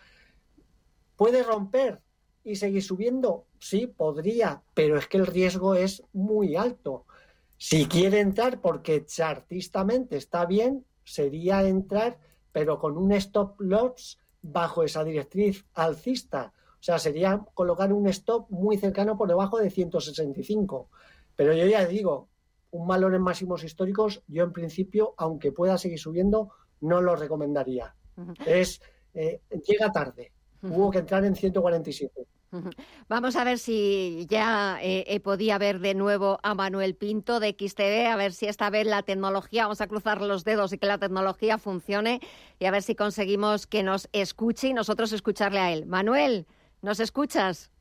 [1.17, 2.01] ¿Puede romper
[2.43, 3.47] y seguir subiendo?
[3.59, 7.07] Sí, podría, pero es que el riesgo es muy alto.
[7.57, 12.19] Si quiere entrar porque chartistamente está bien, sería entrar,
[12.53, 16.53] pero con un stop loss bajo esa directriz alcista.
[16.75, 20.91] O sea, sería colocar un stop muy cercano por debajo de 165.
[21.37, 22.29] Pero yo ya digo,
[22.71, 26.51] un valor en máximos históricos, yo en principio, aunque pueda seguir subiendo,
[26.81, 27.95] no lo recomendaría.
[28.45, 28.83] Es
[29.15, 30.33] eh, llega tarde.
[30.71, 32.27] Hubo que entrar en 147.
[32.53, 32.71] Ujú.
[33.09, 37.57] Vamos a ver si ya eh, eh, podía ver de nuevo a Manuel Pinto de
[37.59, 40.87] XTV, a ver si esta vez la tecnología, vamos a cruzar los dedos y que
[40.87, 42.21] la tecnología funcione
[42.61, 45.87] y a ver si conseguimos que nos escuche y nosotros escucharle a él.
[45.87, 46.47] Manuel,
[46.81, 47.73] ¿nos escuchas?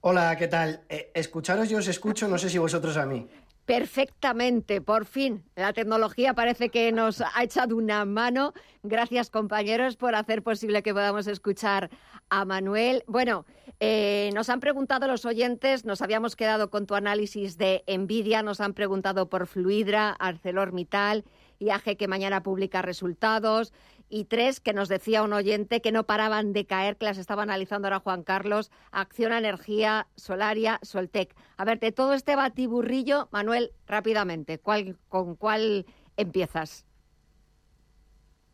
[0.00, 0.80] Hola, ¿qué tal?
[0.88, 3.28] Eh, escucharos yo os escucho, no sé si vosotros a mí.
[3.64, 5.44] Perfectamente, por fin.
[5.54, 8.54] La tecnología parece que nos ha echado una mano.
[8.82, 11.88] Gracias, compañeros, por hacer posible que podamos escuchar
[12.28, 13.04] a Manuel.
[13.06, 13.46] Bueno,
[13.78, 18.60] eh, nos han preguntado los oyentes, nos habíamos quedado con tu análisis de Nvidia, nos
[18.60, 21.24] han preguntado por Fluidra, ArcelorMittal,
[21.62, 23.72] IAG que mañana publica resultados
[24.08, 27.44] y tres que nos decía un oyente que no paraban de caer, que las estaba
[27.44, 31.34] analizando ahora Juan Carlos, Acciona Energía, Solaria, Soltec.
[31.56, 35.86] A ver, de todo este batiburrillo, Manuel, rápidamente, ¿cuál, ¿con cuál
[36.18, 36.84] empiezas?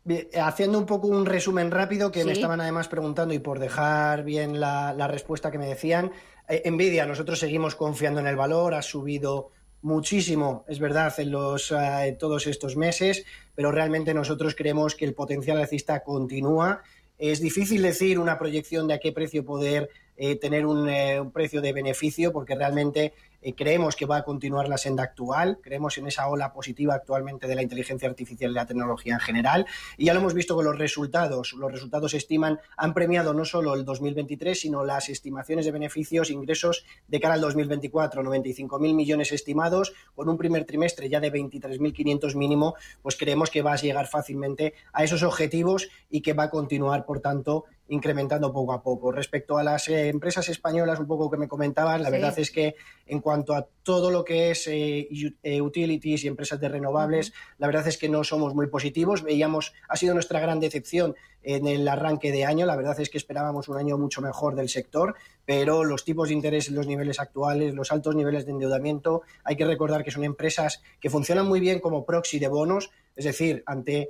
[0.05, 3.59] Bien, eh, haciendo un poco un resumen rápido que me estaban además preguntando y por
[3.59, 6.11] dejar bien la, la respuesta que me decían.
[6.47, 11.71] Eh, Nvidia, nosotros seguimos confiando en el valor, ha subido muchísimo, es verdad, en los
[11.71, 16.81] eh, todos estos meses, pero realmente nosotros creemos que el potencial alcista continúa.
[17.17, 19.89] Es difícil decir una proyección de a qué precio poder
[20.21, 24.67] eh, tener un, un, precio de beneficio porque realmente eh, creemos que va a continuar
[24.67, 28.65] la senda actual, creemos en esa ola positiva actualmente de la inteligencia artificial y la
[28.65, 29.65] tecnología en general,
[29.97, 31.53] y ya lo hemos visto con los resultados.
[31.53, 36.85] Los resultados estiman, han premiado no solo el 2023, sino las estimaciones de beneficios, ingresos
[37.07, 42.75] de cara al 2024, 95.000 millones estimados, con un primer trimestre ya de 23.500 mínimo,
[43.01, 47.05] pues creemos que va a llegar fácilmente a esos objetivos y que va a continuar,
[47.05, 49.11] por tanto, incrementando poco a poco.
[49.11, 52.75] Respecto a las eh, empresas españolas, un poco que me comentaban, la verdad es que
[53.05, 55.07] en cuanto a todo lo que es eh,
[55.43, 59.23] eh, utilities y empresas de renovables, la verdad es que no somos muy positivos.
[59.23, 62.65] Veíamos, ha sido nuestra gran decepción en el arranque de año.
[62.65, 66.35] La verdad es que esperábamos un año mucho mejor del sector, pero los tipos de
[66.35, 70.23] interés en los niveles actuales, los altos niveles de endeudamiento, hay que recordar que son
[70.23, 74.09] empresas que funcionan muy bien como proxy de bonos, es decir, ante,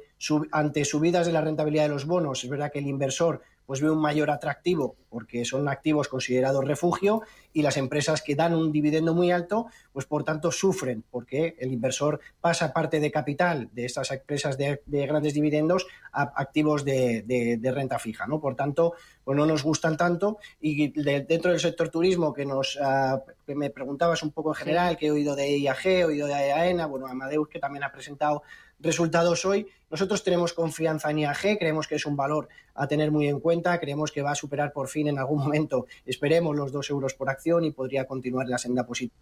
[0.51, 3.91] ante subidas de la rentabilidad de los bonos, es verdad que el inversor pues ve
[3.91, 7.21] un mayor atractivo porque son activos considerados refugio
[7.53, 11.71] y las empresas que dan un dividendo muy alto, pues por tanto sufren porque el
[11.71, 17.99] inversor pasa parte de capital de estas empresas de, grandes dividendos a activos de, renta
[17.99, 18.39] fija, ¿no?
[18.39, 23.21] Por tanto, pues no nos gustan tanto y dentro del sector turismo que nos ah,
[23.45, 26.33] que me preguntabas un poco en general, que he oído de IAG, he oído de
[26.33, 28.43] AENA, bueno, Amadeus que también ha presentado
[28.79, 29.67] resultados hoy.
[29.89, 33.79] Nosotros tenemos confianza en IAG, creemos que es un valor a tener muy en cuenta,
[33.79, 37.29] creemos que va a superar por fin en algún momento, esperemos, los dos euros por
[37.29, 39.15] acción y podría continuar la senda positiva.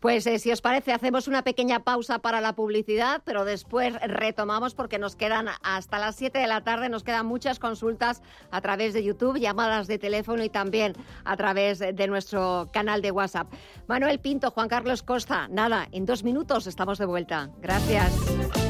[0.00, 4.74] Pues eh, si os parece, hacemos una pequeña pausa para la publicidad, pero después retomamos
[4.74, 8.94] porque nos quedan hasta las 7 de la tarde, nos quedan muchas consultas a través
[8.94, 13.52] de YouTube, llamadas de teléfono y también a través de nuestro canal de WhatsApp.
[13.86, 17.50] Manuel Pinto, Juan Carlos Costa, nada, en dos minutos estamos de vuelta.
[17.60, 18.61] Gracias.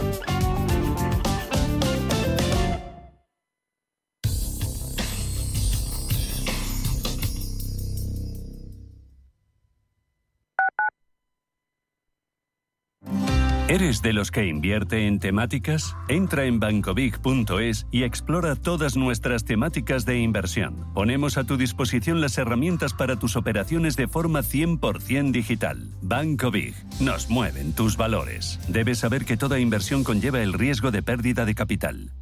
[13.83, 15.97] ¿Eres de los que invierte en temáticas?
[16.07, 20.87] Entra en bancobig.es y explora todas nuestras temáticas de inversión.
[20.95, 25.91] Ponemos a tu disposición las herramientas para tus operaciones de forma 100% digital.
[26.01, 26.77] Banco Big.
[27.01, 28.61] Nos mueven tus valores.
[28.69, 32.13] Debes saber que toda inversión conlleva el riesgo de pérdida de capital.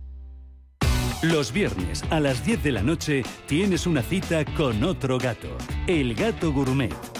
[1.23, 6.15] Los viernes a las 10 de la noche tienes una cita con otro gato, el
[6.15, 7.20] gato gourmet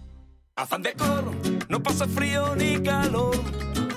[0.61, 1.33] Afán de coro,
[1.69, 3.35] no pasa frío ni calor.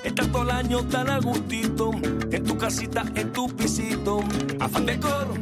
[0.03, 1.91] Estás todo el año tan a gustito,
[2.31, 4.21] en tu casita, en tu pisito.
[4.61, 5.35] Afán de coro,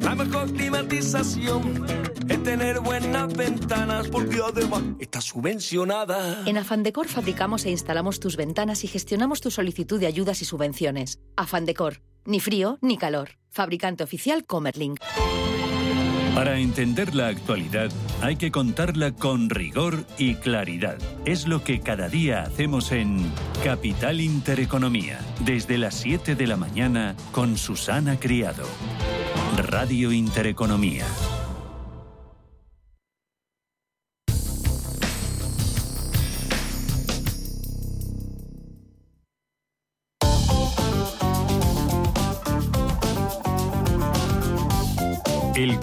[0.00, 1.86] la mejor climatización
[2.28, 6.42] es tener buenas ventanas porque además está subvencionada.
[6.44, 10.44] En Afán Decor fabricamos e instalamos tus ventanas y gestionamos tu solicitud de ayudas y
[10.44, 11.20] subvenciones.
[11.36, 13.30] Afán Decor, ni frío ni calor.
[13.48, 15.00] Fabricante oficial Comerlink.
[16.36, 20.98] Para entender la actualidad hay que contarla con rigor y claridad.
[21.24, 23.24] Es lo que cada día hacemos en
[23.64, 28.66] Capital Intereconomía, desde las 7 de la mañana con Susana Criado.
[29.56, 31.06] Radio Intereconomía.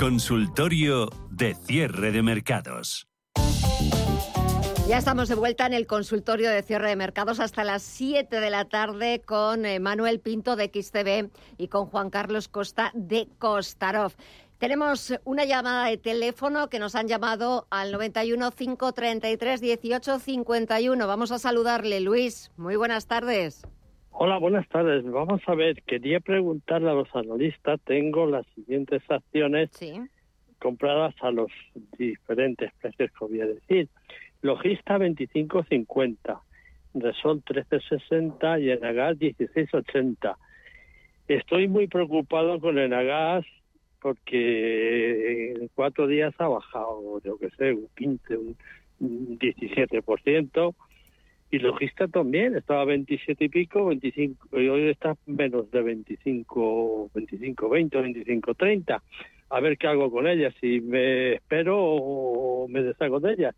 [0.04, 3.08] Consultorio de cierre de mercados.
[4.86, 8.50] Ya estamos de vuelta en el consultorio de cierre de mercados hasta las 7 de
[8.50, 14.12] la tarde con eh, Manuel Pinto de XTV y con Juan Carlos Costa de Costarov.
[14.58, 21.08] Tenemos una llamada de teléfono que nos han llamado al 91 533 18 51.
[21.08, 22.52] Vamos a saludarle, Luis.
[22.58, 23.62] Muy buenas tardes.
[24.16, 25.04] Hola, buenas tardes.
[25.10, 29.72] Vamos a ver, quería preguntarle a los analistas, tengo las siguientes acciones
[30.60, 31.52] compradas a los
[31.98, 33.90] diferentes precios que voy a decir.
[34.44, 36.40] Logista 25.50,
[36.94, 40.36] Resol 13.60 y Enagas 16.80.
[41.28, 43.46] Estoy muy preocupado con el Agas
[44.00, 50.76] porque en cuatro días ha bajado, yo que sé, un 15, un 17%.
[51.54, 57.70] Y Logista también, estaba 27 y pico, 25, y hoy está menos de 25, 25,
[57.70, 59.04] 20, 25, 30.
[59.52, 63.56] A ver qué hago con ella, si me espero o me deshago de ella.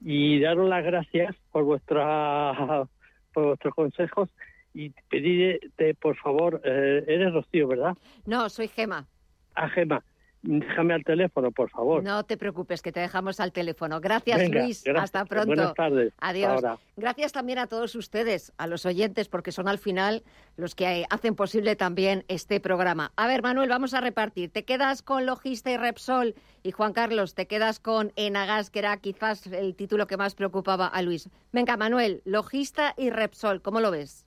[0.00, 2.88] Y daros las gracias por vuestra
[3.32, 4.28] por vuestros consejos
[4.74, 7.96] y pedirte, por favor, eh, eres Rocío, ¿verdad?
[8.26, 9.06] No, soy Gema.
[9.54, 10.02] Ah, Gema,
[10.46, 12.04] Déjame al teléfono, por favor.
[12.04, 13.98] No te preocupes, que te dejamos al teléfono.
[13.98, 14.84] Gracias, Luis.
[14.94, 15.46] Hasta pronto.
[15.46, 16.12] Buenas tardes.
[16.20, 16.62] Adiós.
[16.98, 20.22] Gracias también a todos ustedes, a los oyentes, porque son al final
[20.58, 23.10] los que hacen posible también este programa.
[23.16, 24.50] A ver, Manuel, vamos a repartir.
[24.50, 28.94] Te quedas con Logista y Repsol y Juan Carlos, te quedas con Enagas, que era
[28.98, 31.30] quizás el título que más preocupaba a Luis.
[31.52, 34.26] Venga, Manuel, Logista y Repsol, ¿cómo lo ves?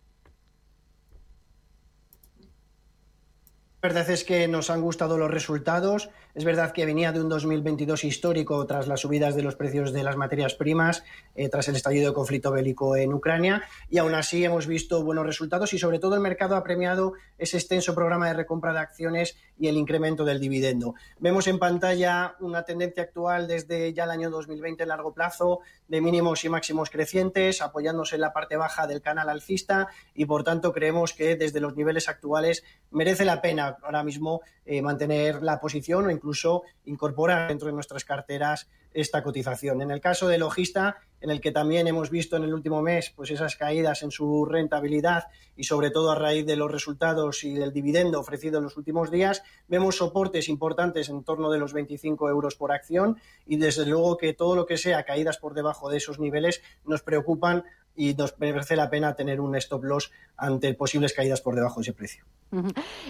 [3.88, 6.10] Verdad es que nos han gustado los resultados.
[6.36, 10.04] Es verdad que venía de un 2022 histórico tras las subidas de los precios de
[10.04, 14.44] las materias primas, eh, tras el estallido de conflicto bélico en Ucrania, y aún así
[14.44, 18.34] hemos visto buenos resultados y sobre todo el mercado ha premiado ese extenso programa de
[18.34, 20.96] recompra de acciones y el incremento del dividendo.
[21.20, 26.02] Vemos en pantalla una tendencia actual desde ya el año 2020 en largo plazo de
[26.02, 30.74] mínimos y máximos crecientes, apoyándose en la parte baja del canal alcista y por tanto
[30.74, 36.08] creemos que desde los niveles actuales merece la pena ahora mismo eh, mantener la posición
[36.08, 39.82] o incluso incorporar dentro de nuestras carteras esta cotización.
[39.84, 43.14] En el caso de Logista, en el que también hemos visto en el último mes
[43.16, 45.26] pues esas caídas en su rentabilidad
[45.56, 49.12] y sobre todo a raíz de los resultados y del dividendo ofrecido en los últimos
[49.12, 54.18] días, vemos soportes importantes en torno de los 25 euros por acción y desde luego
[54.18, 58.38] que todo lo que sea caídas por debajo de esos niveles nos preocupan y nos
[58.40, 62.26] merece la pena tener un stop loss ante posibles caídas por debajo de ese precio.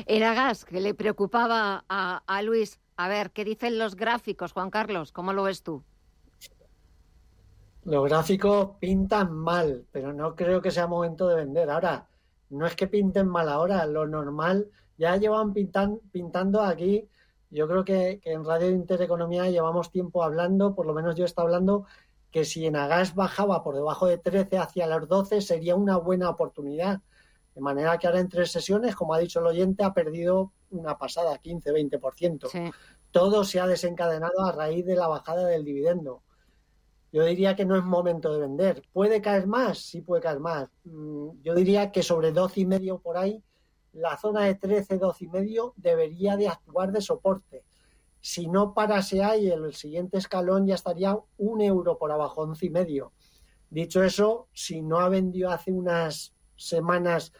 [0.06, 2.80] Era gas que le preocupaba a, a Luis.
[2.98, 5.12] A ver, ¿qué dicen los gráficos, Juan Carlos?
[5.12, 5.84] ¿Cómo lo ves tú?
[7.84, 11.70] Los gráficos pintan mal, pero no creo que sea momento de vender.
[11.70, 12.08] Ahora,
[12.50, 17.08] no es que pinten mal ahora, lo normal, ya llevan pintando aquí,
[17.50, 21.86] yo creo que, en Radio Intereconomía llevamos tiempo hablando, por lo menos yo estado hablando,
[22.32, 26.30] que si en Agas bajaba por debajo de 13 hacia los 12 sería una buena
[26.30, 27.02] oportunidad.
[27.58, 30.96] De manera que ahora en tres sesiones, como ha dicho el oyente, ha perdido una
[30.96, 32.72] pasada, 15-20%.
[33.10, 36.22] Todo se ha desencadenado a raíz de la bajada del dividendo.
[37.12, 38.84] Yo diría que no es momento de vender.
[38.94, 39.80] ¿Puede caer más?
[39.80, 40.70] Sí puede caer más.
[40.84, 43.44] Mm, yo diría que sobre 12 y medio por ahí,
[43.92, 47.64] la zona de 13, 12 y medio debería de actuar de soporte.
[48.22, 52.70] Si no parase ahí, el siguiente escalón ya estaría un euro por abajo, once y
[52.70, 53.14] medio.
[53.72, 57.32] Dicho eso, si no ha vendido hace unas semanas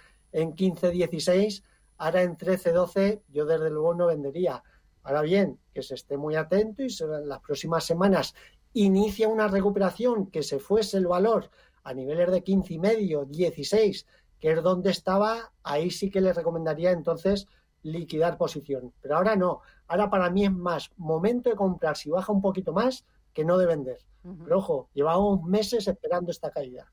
[0.42, 1.64] en 15, 16,
[1.98, 4.64] ahora en 13, 12, yo desde luego no vendería.
[5.04, 8.36] Ahora bien, que se esté muy atento y en las próximas semanas
[8.74, 11.50] inicia una recuperación que se fuese el valor
[11.84, 14.06] a niveles de 15 y medio, 16,
[14.40, 17.48] que es donde estaba, ahí sí que le recomendaría entonces
[17.82, 18.94] liquidar posición.
[19.02, 19.62] Pero ahora no.
[19.88, 23.06] Ahora para mí es más momento de comprar si baja un poquito más
[23.38, 24.00] que no de vender.
[24.44, 26.88] Pero ojo, llevamos meses esperando esta caída.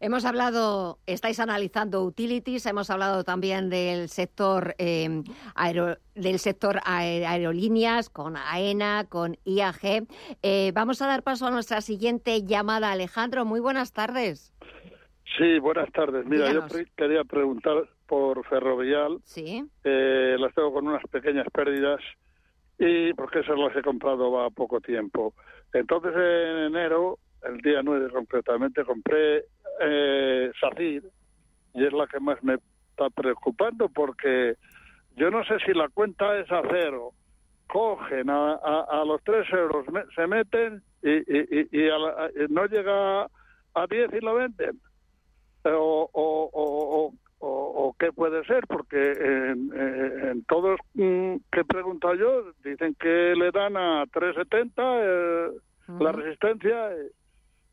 [0.00, 5.22] Hemos hablado, estáis analizando utilities, hemos hablado también del sector em,
[6.16, 10.08] del sector aerolíneas con AENA, con IAG.
[10.42, 13.44] Eh, vamos a dar paso a nuestra siguiente llamada, Alejandro.
[13.44, 14.52] Muy buenas tardes.
[15.38, 16.26] Sí, buenas tardes.
[16.26, 16.66] Mira, yo
[16.96, 19.20] quería preguntar por Ferrovial.
[19.22, 19.64] Sí.
[19.84, 22.00] Eh, las tengo con unas pequeñas pérdidas
[22.80, 25.34] y porque esas las he comprado a poco tiempo.
[25.74, 29.44] Entonces en enero, el día 9 concretamente, compré
[29.80, 31.04] eh, SACIR
[31.74, 34.56] y es la que más me está preocupando porque
[35.14, 37.12] yo no sé si la cuenta es a cero.
[37.68, 39.84] Cogen a, a, los 3 euros,
[40.16, 41.88] se meten y, y, y,
[42.48, 44.80] no llega a 10 y lo venden.
[45.64, 52.14] O, o, o, o, qué puede ser, porque en, en todos mm, que he preguntado
[52.14, 55.48] yo dicen que le dan a 370 eh,
[55.98, 56.90] la resistencia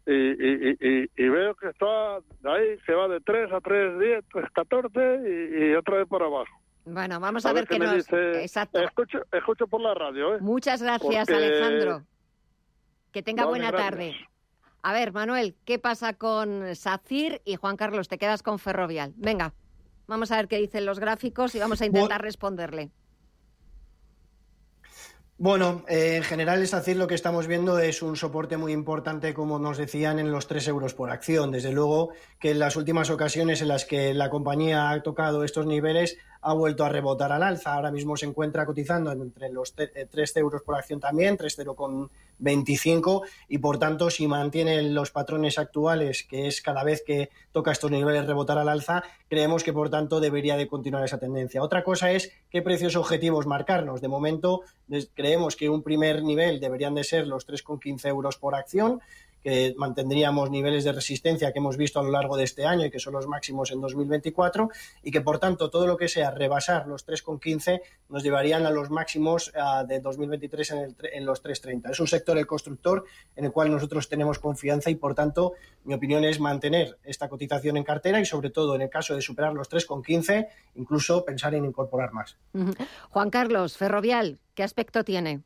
[0.06, 2.16] y, y, y, veo que está
[2.46, 6.62] ahí, se va de 3 a 3, 10, 3, 14 y, otra vez por abajo.
[6.86, 7.94] Bueno, vamos a, ver, qué nos...
[7.94, 8.42] Dice...
[8.42, 8.80] Exacto.
[8.80, 10.36] Escucho, escucho por la radio.
[10.36, 10.38] ¿eh?
[10.40, 12.04] Muchas gracias, Alejandro.
[13.12, 14.16] Que tenga buena tarde.
[14.88, 17.42] A ver, Manuel, ¿qué pasa con SACIR?
[17.44, 19.14] Y Juan Carlos, te quedas con Ferrovial.
[19.18, 19.54] Venga,
[20.08, 22.90] vamos a ver qué dicen los gráficos y vamos a intentar responderle.
[25.38, 29.34] Bueno, eh, en general es decir, lo que estamos viendo es un soporte muy importante,
[29.34, 31.52] como nos decían, en los 3 euros por acción.
[31.52, 35.66] Desde luego que en las últimas ocasiones en las que la compañía ha tocado estos
[35.66, 37.74] niveles ha vuelto a rebotar al alza.
[37.74, 41.38] Ahora mismo se encuentra cotizando entre los 3 eh, euros por acción también,
[42.40, 47.72] 3,025 y por tanto si mantiene los patrones actuales, que es cada vez que toca
[47.72, 51.62] estos niveles rebotar al alza, creemos que por tanto debería de continuar esa tendencia.
[51.62, 54.02] Otra cosa es qué precios objetivos marcarnos.
[54.02, 54.62] De momento
[55.14, 59.02] creemos que un primer nivel deberían de ser los 3,15 euros por acción
[59.48, 62.92] que mantendríamos niveles de resistencia que hemos visto a lo largo de este año y
[62.92, 64.70] que son los máximos en 2024
[65.04, 67.80] y que por tanto todo lo que sea rebasar los 3,15
[68.10, 71.92] nos llevarían a los máximos uh, de 2023 en, el, en los 3,30.
[71.92, 73.06] Es un sector, el constructor,
[73.38, 75.54] en el cual nosotros tenemos confianza y por tanto
[75.86, 79.22] mi opinión es mantener esta cotización en cartera y sobre todo en el caso de
[79.22, 80.46] superar los 3,15
[80.76, 82.36] incluso pensar en incorporar más.
[83.12, 85.42] Juan Carlos, Ferrovial, ¿qué aspecto tiene?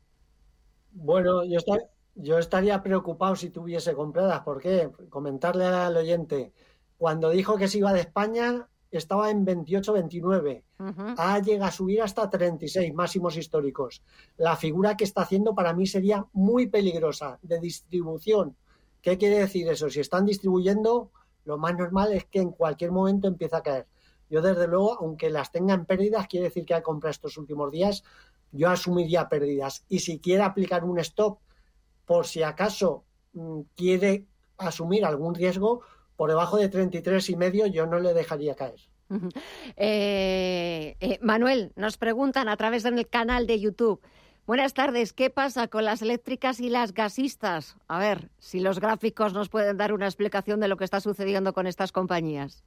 [0.90, 1.78] Bueno, yo estoy,
[2.14, 4.40] yo estaría preocupado si tuviese compradas.
[4.40, 4.90] ¿Por qué?
[5.08, 6.52] Comentarle al oyente,
[6.98, 10.64] cuando dijo que se iba de España, estaba en 28, 29.
[10.78, 11.14] Uh -huh.
[11.16, 14.02] Ha llegado a subir hasta 36 máximos históricos.
[14.36, 18.56] La figura que está haciendo para mí sería muy peligrosa de distribución.
[19.00, 19.88] ¿Qué quiere decir eso?
[19.90, 21.10] Si están distribuyendo,
[21.44, 23.86] lo más normal es que en cualquier momento empiece a caer.
[24.30, 27.72] Yo, desde luego, aunque las tenga en pérdidas, quiere decir que ha comprado estos últimos
[27.72, 28.04] días,
[28.52, 29.84] yo asumiría pérdidas.
[29.88, 31.38] Y si quiere aplicar un stop
[32.04, 34.26] por si acaso mm, quiere
[34.58, 35.82] asumir algún riesgo,
[36.16, 38.80] por debajo de 33 y medio yo no le dejaría caer.
[39.76, 44.00] Eh, eh, Manuel, nos preguntan a través del canal de YouTube.
[44.46, 47.76] Buenas tardes, ¿qué pasa con las eléctricas y las gasistas?
[47.86, 51.52] A ver, si los gráficos nos pueden dar una explicación de lo que está sucediendo
[51.52, 52.64] con estas compañías.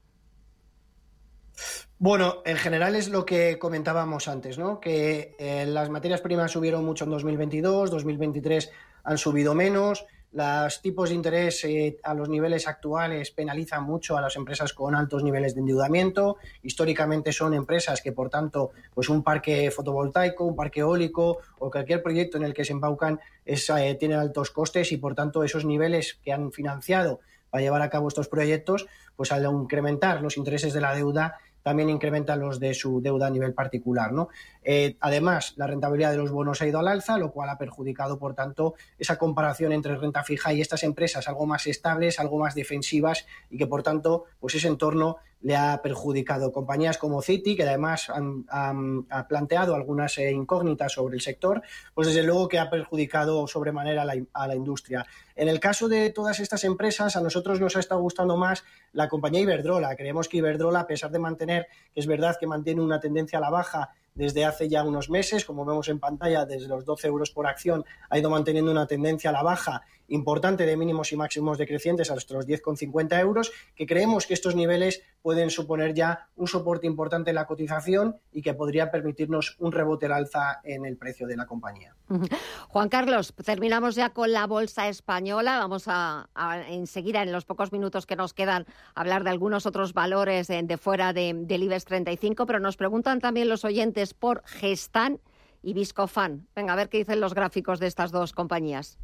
[1.98, 4.80] Bueno, en general es lo que comentábamos antes, ¿no?
[4.80, 8.72] Que eh, las materias primas subieron mucho en 2022, 2023
[9.06, 14.22] han subido menos, los tipos de interés eh, a los niveles actuales penalizan mucho a
[14.22, 16.36] las empresas con altos niveles de endeudamiento.
[16.62, 22.04] Históricamente son empresas que, por tanto, pues un parque fotovoltaico, un parque eólico o cualquier
[22.04, 26.20] proyecto en el que se embaucan eh, tienen altos costes y, por tanto, esos niveles
[26.22, 30.82] que han financiado para llevar a cabo estos proyectos, pues al incrementar los intereses de
[30.82, 34.14] la deuda también incrementan los de su deuda a nivel particular.
[34.14, 34.30] ¿no?
[34.62, 38.20] Eh, además, la rentabilidad de los bonos ha ido al alza, lo cual ha perjudicado,
[38.20, 42.54] por tanto, esa comparación entre renta fija y estas empresas algo más estables, algo más
[42.54, 46.52] defensivas y que, por tanto, pues ese entorno le ha perjudicado.
[46.52, 51.62] Compañías como Citi, que además han, planteado algunas eh, incógnitas sobre el sector,
[51.94, 55.06] pues desde luego que ha perjudicado sobremanera a la, a la, industria.
[55.36, 59.08] En el caso de todas estas empresas, a nosotros nos ha estado gustando más la
[59.08, 59.96] compañía Iberdrola.
[59.96, 63.42] Creemos que Iberdrola, a pesar de mantener, que es verdad que mantiene una tendencia a
[63.42, 67.32] la baja, desde hace ya unos meses, como vemos en pantalla, desde los 12 euros
[67.32, 71.58] por acción, ha ido manteniendo una tendencia a la baja importante de mínimos y máximos
[71.58, 76.88] decrecientes hasta los 10,50 euros, que creemos que estos niveles pueden suponer ya un soporte
[76.88, 81.28] importante en la cotización y que podría permitirnos un rebote al alza en el precio
[81.28, 81.96] de la compañía.
[82.70, 85.58] Juan Carlos, terminamos ya con la bolsa española.
[85.58, 89.94] Vamos a, a enseguida, en los pocos minutos que nos quedan, hablar de algunos otros
[89.94, 95.20] valores de, fuera de, del IBEX 35, pero nos preguntan también los oyentes por Gestan
[95.62, 96.48] y Viscofan.
[96.56, 99.00] Venga, a ver qué dicen los gráficos de estas dos compañías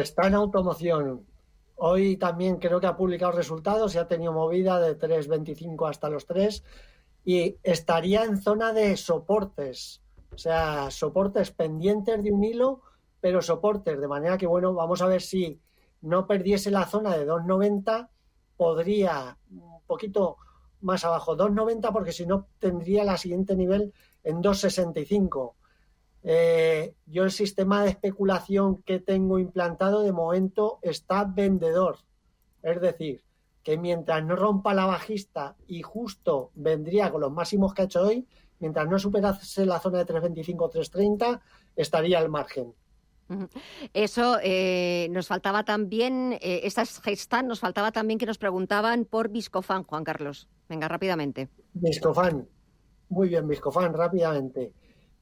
[0.00, 1.26] está en automoción.
[1.76, 6.26] Hoy también creo que ha publicado resultados y ha tenido movida de 3.25 hasta los
[6.26, 6.62] 3
[7.24, 12.82] y estaría en zona de soportes, o sea, soportes pendientes de un hilo,
[13.20, 15.60] pero soportes, de manera que, bueno, vamos a ver si
[16.02, 18.08] no perdiese la zona de 2.90,
[18.56, 20.36] podría un poquito
[20.82, 25.54] más abajo, 2.90, porque si no tendría la siguiente nivel en 2.65
[26.24, 31.98] eh, yo el sistema de especulación que tengo implantado de momento está vendedor.
[32.62, 33.22] Es decir,
[33.62, 38.02] que mientras no rompa la bajista y justo vendría con los máximos que ha hecho
[38.02, 38.26] hoy,
[38.58, 41.40] mientras no superase la zona de 325-330,
[41.76, 42.72] estaría al margen.
[43.92, 49.30] Eso eh, nos faltaba también, eh, estas gestas, nos faltaba también que nos preguntaban por
[49.30, 50.48] Viscofan, Juan Carlos.
[50.68, 51.48] Venga, rápidamente.
[51.72, 52.48] Viscofan.
[53.08, 54.72] Muy bien, Viscofan, rápidamente.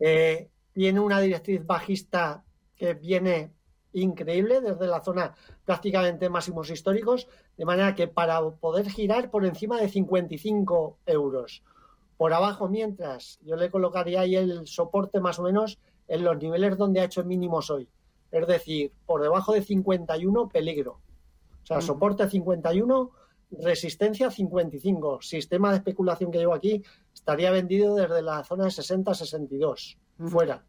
[0.00, 2.44] Eh, tiene una directriz bajista
[2.76, 3.52] que viene
[3.92, 9.80] increíble desde la zona prácticamente máximos históricos, de manera que para poder girar por encima
[9.80, 11.62] de 55 euros.
[12.16, 16.78] Por abajo, mientras, yo le colocaría ahí el soporte más o menos en los niveles
[16.78, 17.88] donde ha hecho mínimos hoy.
[18.30, 21.00] Es decir, por debajo de 51, peligro.
[21.62, 23.10] O sea, soporte 51,
[23.50, 25.20] resistencia 55.
[25.20, 30.64] Sistema de especulación que llevo aquí estaría vendido desde la zona de 60-62 fuera.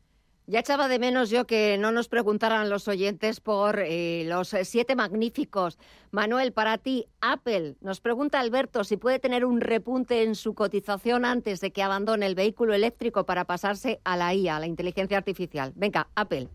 [0.46, 4.66] Ya echaba de menos yo que no nos preguntaran los oyentes por eh, los eh,
[4.66, 5.78] siete magníficos.
[6.12, 11.24] Manuel, para ti, Apple, nos pregunta Alberto si puede tener un repunte en su cotización
[11.24, 15.18] antes de que abandone el vehículo eléctrico para pasarse a la IA, a la inteligencia
[15.18, 15.72] artificial.
[15.76, 16.50] Venga, Apple,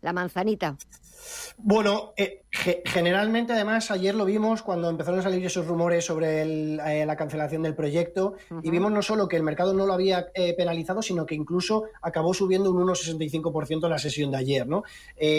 [0.00, 0.76] la manzanita.
[1.56, 2.42] Bueno, eh,
[2.84, 7.62] generalmente, además, ayer lo vimos cuando empezaron a salir esos rumores sobre eh, la cancelación
[7.62, 11.26] del proyecto y vimos no solo que el mercado no lo había eh, penalizado, sino
[11.26, 14.66] que incluso acabó subiendo un 1,65% en la sesión de ayer.
[14.66, 14.84] ¿no?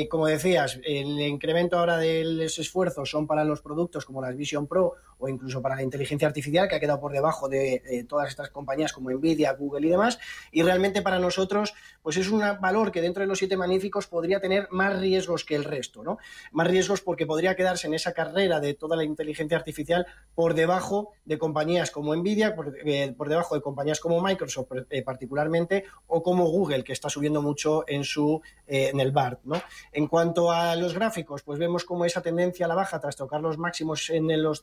[0.10, 4.68] como decías, el incremento ahora de los esfuerzos son para los productos como las Vision
[4.68, 8.50] Pro o incluso para la inteligencia artificial, que ha quedado por debajo de todas estas
[8.50, 10.20] compañías como Nvidia, Google y demás.
[10.52, 14.40] Y realmente para nosotros, pues es un valor que dentro de los siete magníficos podría
[14.40, 16.04] tener más riesgos que el resto.
[16.04, 16.18] ¿no?
[16.52, 20.06] Más riesgos porque podría quedarse en esa carrera de toda la inteligencia artificial
[20.36, 25.86] por debajo de compañías como Nvidia, por, eh, debajo de compañías como Microsoft eh, particularmente,
[26.08, 29.40] o como Google, que está subiendo mucho en, su, eh, en el BART.
[29.46, 29.62] ¿no?
[29.92, 33.42] En cuanto a los gráficos, pues vemos como esa tendencia a la baja tras tocar
[33.42, 34.62] los máximos en los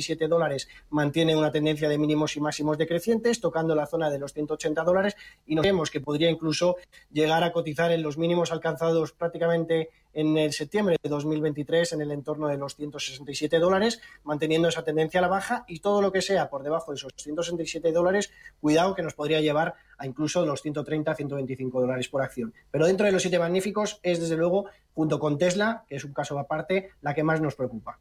[0.00, 4.32] 197 dólares mantiene una tendencia de mínimos y máximos decrecientes, tocando la zona de los
[4.32, 6.76] 180 dólares y nos vemos que podría incluso
[7.12, 12.10] llegar a cotizar en los mínimos alcanzados prácticamente en el septiembre de 2023 en el
[12.10, 16.22] entorno de los 167 dólares, manteniendo esa tendencia a la baja y todo lo que
[16.22, 18.30] sea por debajo de esos 167 dólares,
[18.60, 22.54] cuidado que nos podría llevar a incluso los 130, 125 dólares por acción.
[22.70, 26.12] Pero dentro de los siete magníficos es desde luego, junto con Tesla, que es un
[26.12, 27.98] caso aparte, la que más nos preocupa.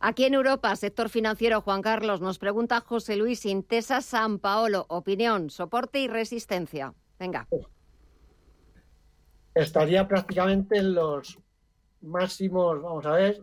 [0.00, 5.50] Aquí en Europa, sector financiero, Juan Carlos, nos pregunta José Luis Intesa San Paolo, opinión,
[5.50, 6.94] soporte y resistencia.
[7.18, 7.46] Venga
[9.56, 11.38] estaría prácticamente en los
[12.02, 13.42] máximos, vamos a ver,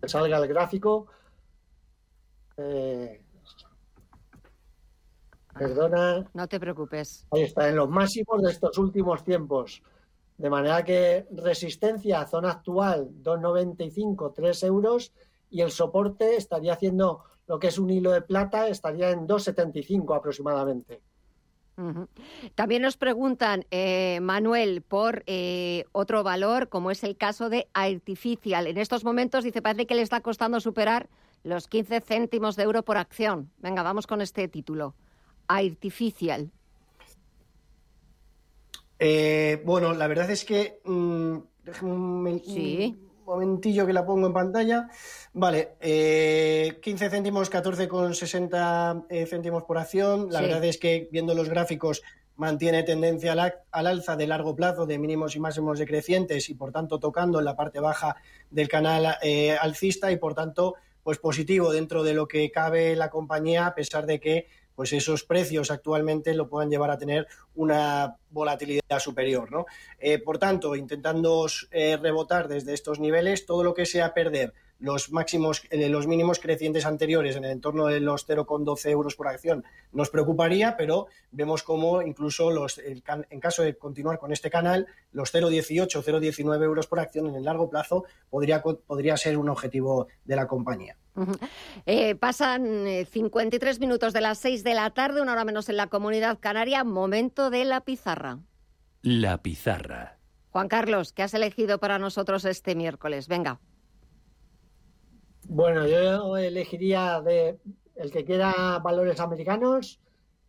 [0.00, 1.06] que salga el gráfico.
[2.58, 3.22] Eh,
[5.58, 6.30] perdona.
[6.32, 7.26] No te preocupes.
[7.30, 9.82] Ahí está, en los máximos de estos últimos tiempos.
[10.36, 15.12] De manera que resistencia, zona actual, 2,95, 3 euros,
[15.50, 20.16] y el soporte estaría haciendo lo que es un hilo de plata, estaría en 2,75
[20.16, 21.00] aproximadamente.
[22.56, 28.66] También nos preguntan, eh, Manuel, por eh, otro valor, como es el caso de Artificial.
[28.66, 31.08] En estos momentos dice, parece que le está costando superar
[31.44, 33.50] los 15 céntimos de euro por acción.
[33.58, 34.94] Venga, vamos con este título.
[35.48, 36.50] Artificial.
[38.98, 40.80] Eh, bueno, la verdad es que...
[40.84, 41.38] Mm,
[42.44, 44.88] sí momentillo que la pongo en pantalla.
[45.34, 50.28] Vale, 15 eh, céntimos, 14,60 eh, céntimos por acción.
[50.30, 52.02] La verdad es que viendo los gráficos
[52.36, 56.98] mantiene tendencia al, alza de largo plazo de mínimos y máximos decrecientes y por tanto
[56.98, 58.16] tocando en la parte baja
[58.50, 63.10] del canal eh, alcista y por tanto pues positivo dentro de lo que cabe la
[63.10, 64.46] compañía a pesar de que
[64.78, 67.26] pues esos precios actualmente lo puedan llevar a tener
[67.56, 69.50] una volatilidad superior.
[69.50, 69.66] ¿no?
[69.98, 75.10] Eh, por tanto, intentando eh, rebotar desde estos niveles, todo lo que sea perder los
[75.10, 79.64] máximos, eh, los mínimos crecientes anteriores en el entorno de los 0,12 euros por acción
[79.92, 85.34] nos preocuparía, pero vemos cómo incluso los, en caso de continuar con este canal, los
[85.34, 90.08] 0,18 o 0,19 euros por acción en el largo plazo podría, podría ser un objetivo
[90.24, 90.96] de la compañía.
[91.86, 95.76] Eh, pasan 53 eh, minutos de las 6 de la tarde, una hora menos en
[95.76, 98.38] la comunidad canaria, momento de la pizarra.
[99.02, 100.18] La pizarra.
[100.50, 103.26] Juan Carlos, ¿qué has elegido para nosotros este miércoles?
[103.26, 103.60] Venga.
[105.50, 107.58] Bueno, yo elegiría de
[107.94, 109.98] el que quiera valores americanos,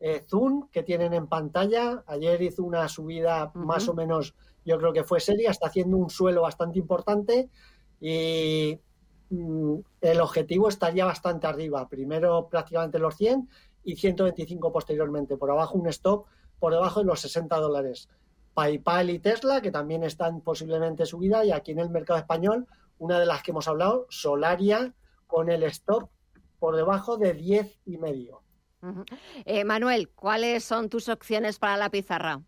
[0.02, 2.04] eh, Zoom, que tienen en pantalla.
[2.06, 4.36] Ayer hizo una subida más o menos,
[4.66, 7.50] yo creo que fue seria, está haciendo un suelo bastante importante
[8.02, 8.78] y
[9.30, 11.88] mm, el objetivo estaría bastante arriba.
[11.88, 13.48] Primero prácticamente los 100
[13.86, 15.38] y 125 posteriormente.
[15.38, 16.26] Por abajo un stop
[16.60, 18.10] por debajo de los 60 dólares.
[18.54, 22.68] PayPal y Tesla, que también están posiblemente subida, y aquí en el mercado español
[23.00, 24.94] una de las que hemos hablado, Solaria,
[25.26, 26.10] con el stop
[26.60, 28.44] por debajo de 10 y medio.
[29.46, 32.42] Eh, Manuel, ¿cuáles son tus opciones para la pizarra?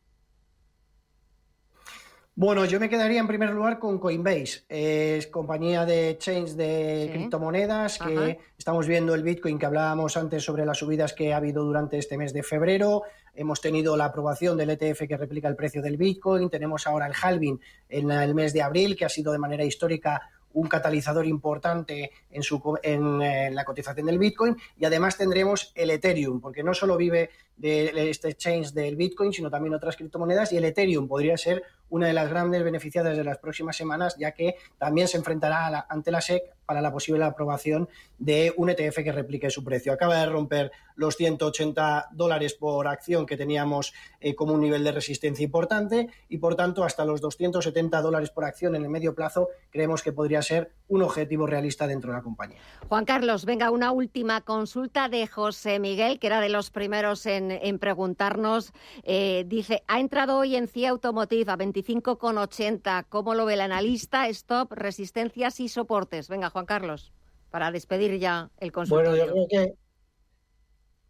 [2.34, 4.64] Bueno, yo me quedaría en primer lugar con Coinbase.
[4.70, 10.66] Es compañía de chains de criptomonedas que estamos viendo el Bitcoin que hablábamos antes sobre
[10.66, 13.04] las subidas que ha habido durante este mes de febrero.
[13.34, 16.49] Hemos tenido la aprobación del ETF que replica el precio del Bitcoin.
[16.49, 20.22] Tenemos ahora el halving en el mes de abril, que ha sido de manera histórica
[20.54, 25.91] un catalizador importante en, su, en, en, la cotización del Bitcoin y además tendremos el
[25.91, 30.58] Ethereum, porque no solo vive de este exchange del Bitcoin, sino también otras criptomonedas y
[30.58, 34.56] el Ethereum podría ser una de las grandes beneficiadas de las próximas semanas, ya que
[34.78, 36.41] también se enfrentará ante la SEC
[36.72, 39.91] para la posible aprobación de un ETF que replique su precio.
[39.91, 44.93] Acaba de romper los 180 dólares por acción que teníamos eh, como un nivel de
[44.93, 49.49] resistencia importante y, por tanto, hasta los 270 dólares por acción en el medio plazo
[49.69, 52.59] creemos que podría ser un objetivo realista dentro de la compañía.
[52.88, 57.80] Juan Carlos, venga, una última consulta de José Miguel, que era de los primeros en,
[57.80, 58.74] preguntarnos.
[59.03, 63.05] Eh, dice, ha entrado hoy en CIA Automotive a 25,80.
[63.09, 64.28] ¿Cómo lo ve el analista?
[64.28, 66.28] Stop, resistencias y soportes.
[66.28, 67.12] Venga, Juan Carlos,
[67.49, 69.12] para despedir ya el consultorio.
[69.12, 69.76] Bueno, yo creo que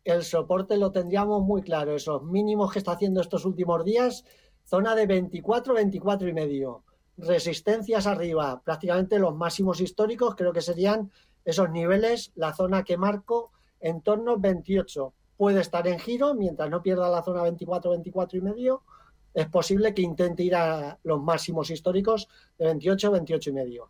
[0.03, 1.95] el soporte lo tendríamos muy claro.
[1.95, 4.25] Esos mínimos que está haciendo estos últimos días,
[4.65, 6.83] zona de 24, 24 y medio.
[7.17, 11.11] Resistencias arriba, prácticamente los máximos históricos, creo que serían
[11.45, 15.13] esos niveles, la zona que marco en torno 28.
[15.37, 18.83] Puede estar en giro mientras no pierda la zona 24, 24 y medio.
[19.33, 22.27] Es posible que intente ir a los máximos históricos
[22.57, 23.89] de 28, 28 y medio.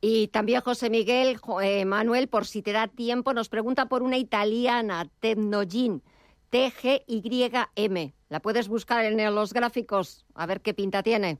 [0.00, 4.18] Y también José Miguel, eh, Manuel, por si te da tiempo, nos pregunta por una
[4.18, 6.02] italiana, Tecnogin,
[6.50, 8.12] TGYM.
[8.28, 11.38] La puedes buscar en los gráficos, a ver qué pinta tiene.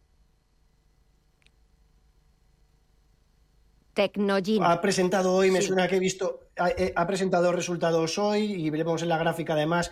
[3.94, 4.62] Tecnogin.
[4.62, 9.02] Ha presentado hoy, me suena que he visto, eh, ha, presentado resultados hoy y veremos
[9.02, 9.90] en la gráfica además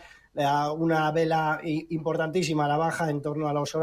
[0.76, 3.76] una vela importantísima a la baja en torno a los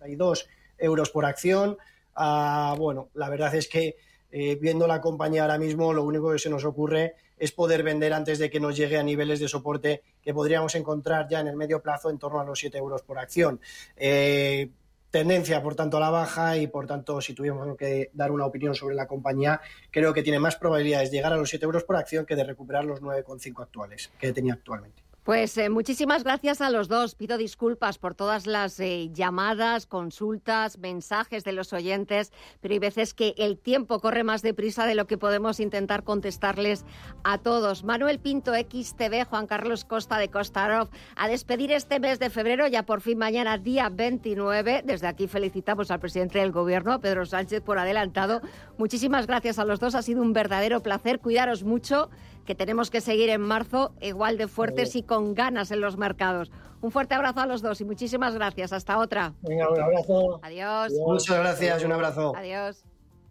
[0.00, 1.76] 2 euros por acción.
[2.16, 3.96] Bueno, la verdad es que
[4.30, 8.12] eh, viendo la compañía ahora mismo, lo único que se nos ocurre es poder vender
[8.12, 11.56] antes de que nos llegue a niveles de soporte que podríamos encontrar ya en el
[11.56, 13.60] medio plazo en torno a los 7 euros por acción.
[13.96, 14.70] Eh,
[15.10, 18.74] tendencia, por tanto, a la baja y, por tanto, si tuviéramos que dar una opinión
[18.74, 19.60] sobre la compañía,
[19.90, 22.44] creo que tiene más probabilidades de llegar a los 7 euros por acción que de
[22.44, 25.05] recuperar los 9,5 actuales que tenía actualmente.
[25.26, 27.16] Pues eh, muchísimas gracias a los dos.
[27.16, 33.12] Pido disculpas por todas las eh, llamadas, consultas, mensajes de los oyentes, pero hay veces
[33.12, 36.84] que el tiempo corre más deprisa de lo que podemos intentar contestarles
[37.24, 37.82] a todos.
[37.82, 42.84] Manuel Pinto, XTV, Juan Carlos Costa de Costarov, a despedir este mes de febrero, ya
[42.84, 44.82] por fin mañana, día 29.
[44.84, 48.42] Desde aquí felicitamos al presidente del Gobierno, Pedro Sánchez, por adelantado.
[48.78, 49.96] Muchísimas gracias a los dos.
[49.96, 51.18] Ha sido un verdadero placer.
[51.18, 52.10] Cuidaros mucho
[52.46, 56.50] que tenemos que seguir en marzo igual de fuertes y con ganas en los mercados.
[56.80, 58.72] Un fuerte abrazo a los dos y muchísimas gracias.
[58.72, 59.34] Hasta otra.
[59.42, 60.40] Venga, un abrazo.
[60.42, 60.92] Adiós.
[61.06, 62.34] Muchas gracias y un abrazo.
[62.36, 62.84] Adiós.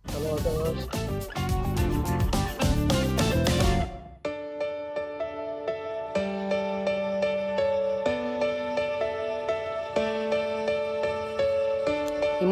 [0.03, 1.54] Hasta a todos.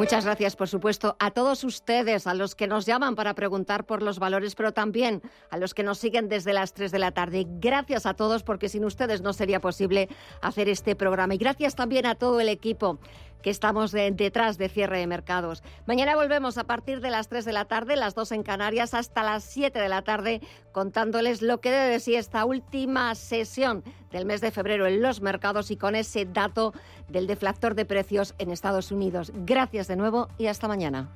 [0.03, 4.01] Muchas gracias, por supuesto, a todos ustedes, a los que nos llaman para preguntar por
[4.01, 7.45] los valores, pero también a los que nos siguen desde las 3 de la tarde.
[7.47, 10.09] Gracias a todos, porque sin ustedes no sería posible
[10.41, 11.35] hacer este programa.
[11.35, 12.99] Y gracias también a todo el equipo
[13.43, 15.61] que estamos detrás de cierre de mercados.
[15.85, 19.21] Mañana volvemos a partir de las 3 de la tarde, las 2 en Canarias, hasta
[19.21, 20.41] las 7 de la tarde,
[20.71, 25.69] contándoles lo que debe decir esta última sesión del mes de febrero en los mercados
[25.69, 26.73] y con ese dato
[27.09, 29.31] del deflactor de precios en Estados Unidos.
[29.35, 31.11] Gracias de nuevo y hasta mañana.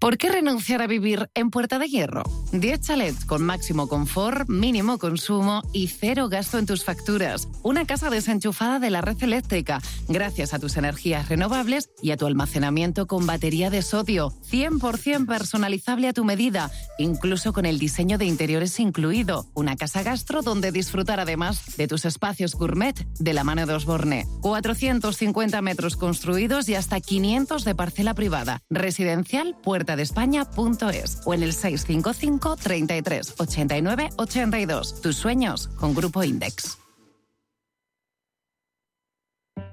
[0.00, 2.22] ¿Por qué renunciar a vivir en Puerta de Hierro?
[2.52, 7.48] 10 chalets con máximo confort, mínimo consumo y cero gasto en tus facturas.
[7.64, 12.26] Una casa desenchufada de la red eléctrica, gracias a tus energías renovables y a tu
[12.26, 14.32] almacenamiento con batería de sodio.
[14.48, 19.46] 100% personalizable a tu medida, incluso con el diseño de interiores incluido.
[19.54, 24.26] Una casa gastro donde disfrutar además de tus espacios gourmet de la mano de Osborne.
[24.42, 28.62] 450 metros construidos y hasta 500 de parcela privada.
[28.70, 35.00] Residencial Puerta de España.es o en el 655 33 89 82.
[35.00, 36.78] Tus sueños con Grupo Index.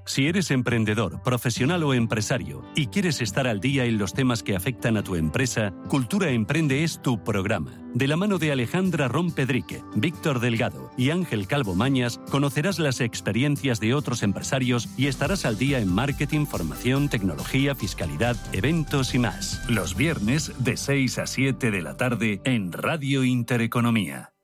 [0.06, 4.54] Si eres emprendedor, profesional o empresario y quieres estar al día en los temas que
[4.54, 7.72] afectan a tu empresa, Cultura Emprende es tu programa.
[7.92, 13.80] De la mano de Alejandra Rompedrique, Víctor Delgado y Ángel Calvo Mañas, conocerás las experiencias
[13.80, 19.68] de otros empresarios y estarás al día en marketing, formación, tecnología, fiscalidad, eventos y más.
[19.68, 24.35] Los viernes de 6 a 7 de la tarde en Radio Intereconomía.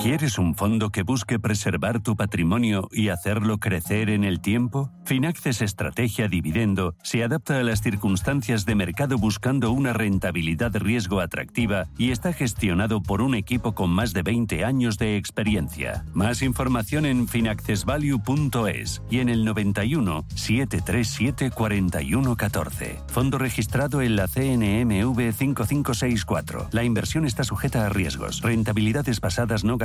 [0.00, 4.92] ¿Quieres un fondo que busque preservar tu patrimonio y hacerlo crecer en el tiempo?
[5.04, 11.88] Finaxes Estrategia Dividendo se adapta a las circunstancias de mercado buscando una rentabilidad riesgo atractiva
[11.98, 16.04] y está gestionado por un equipo con más de 20 años de experiencia.
[16.14, 23.00] Más información en finaccesvalue.es y en el 91 737 4114.
[23.08, 26.68] Fondo registrado en la CNMV 5564.
[26.70, 28.42] La inversión está sujeta a riesgos.
[28.42, 29.76] Rentabilidades pasadas no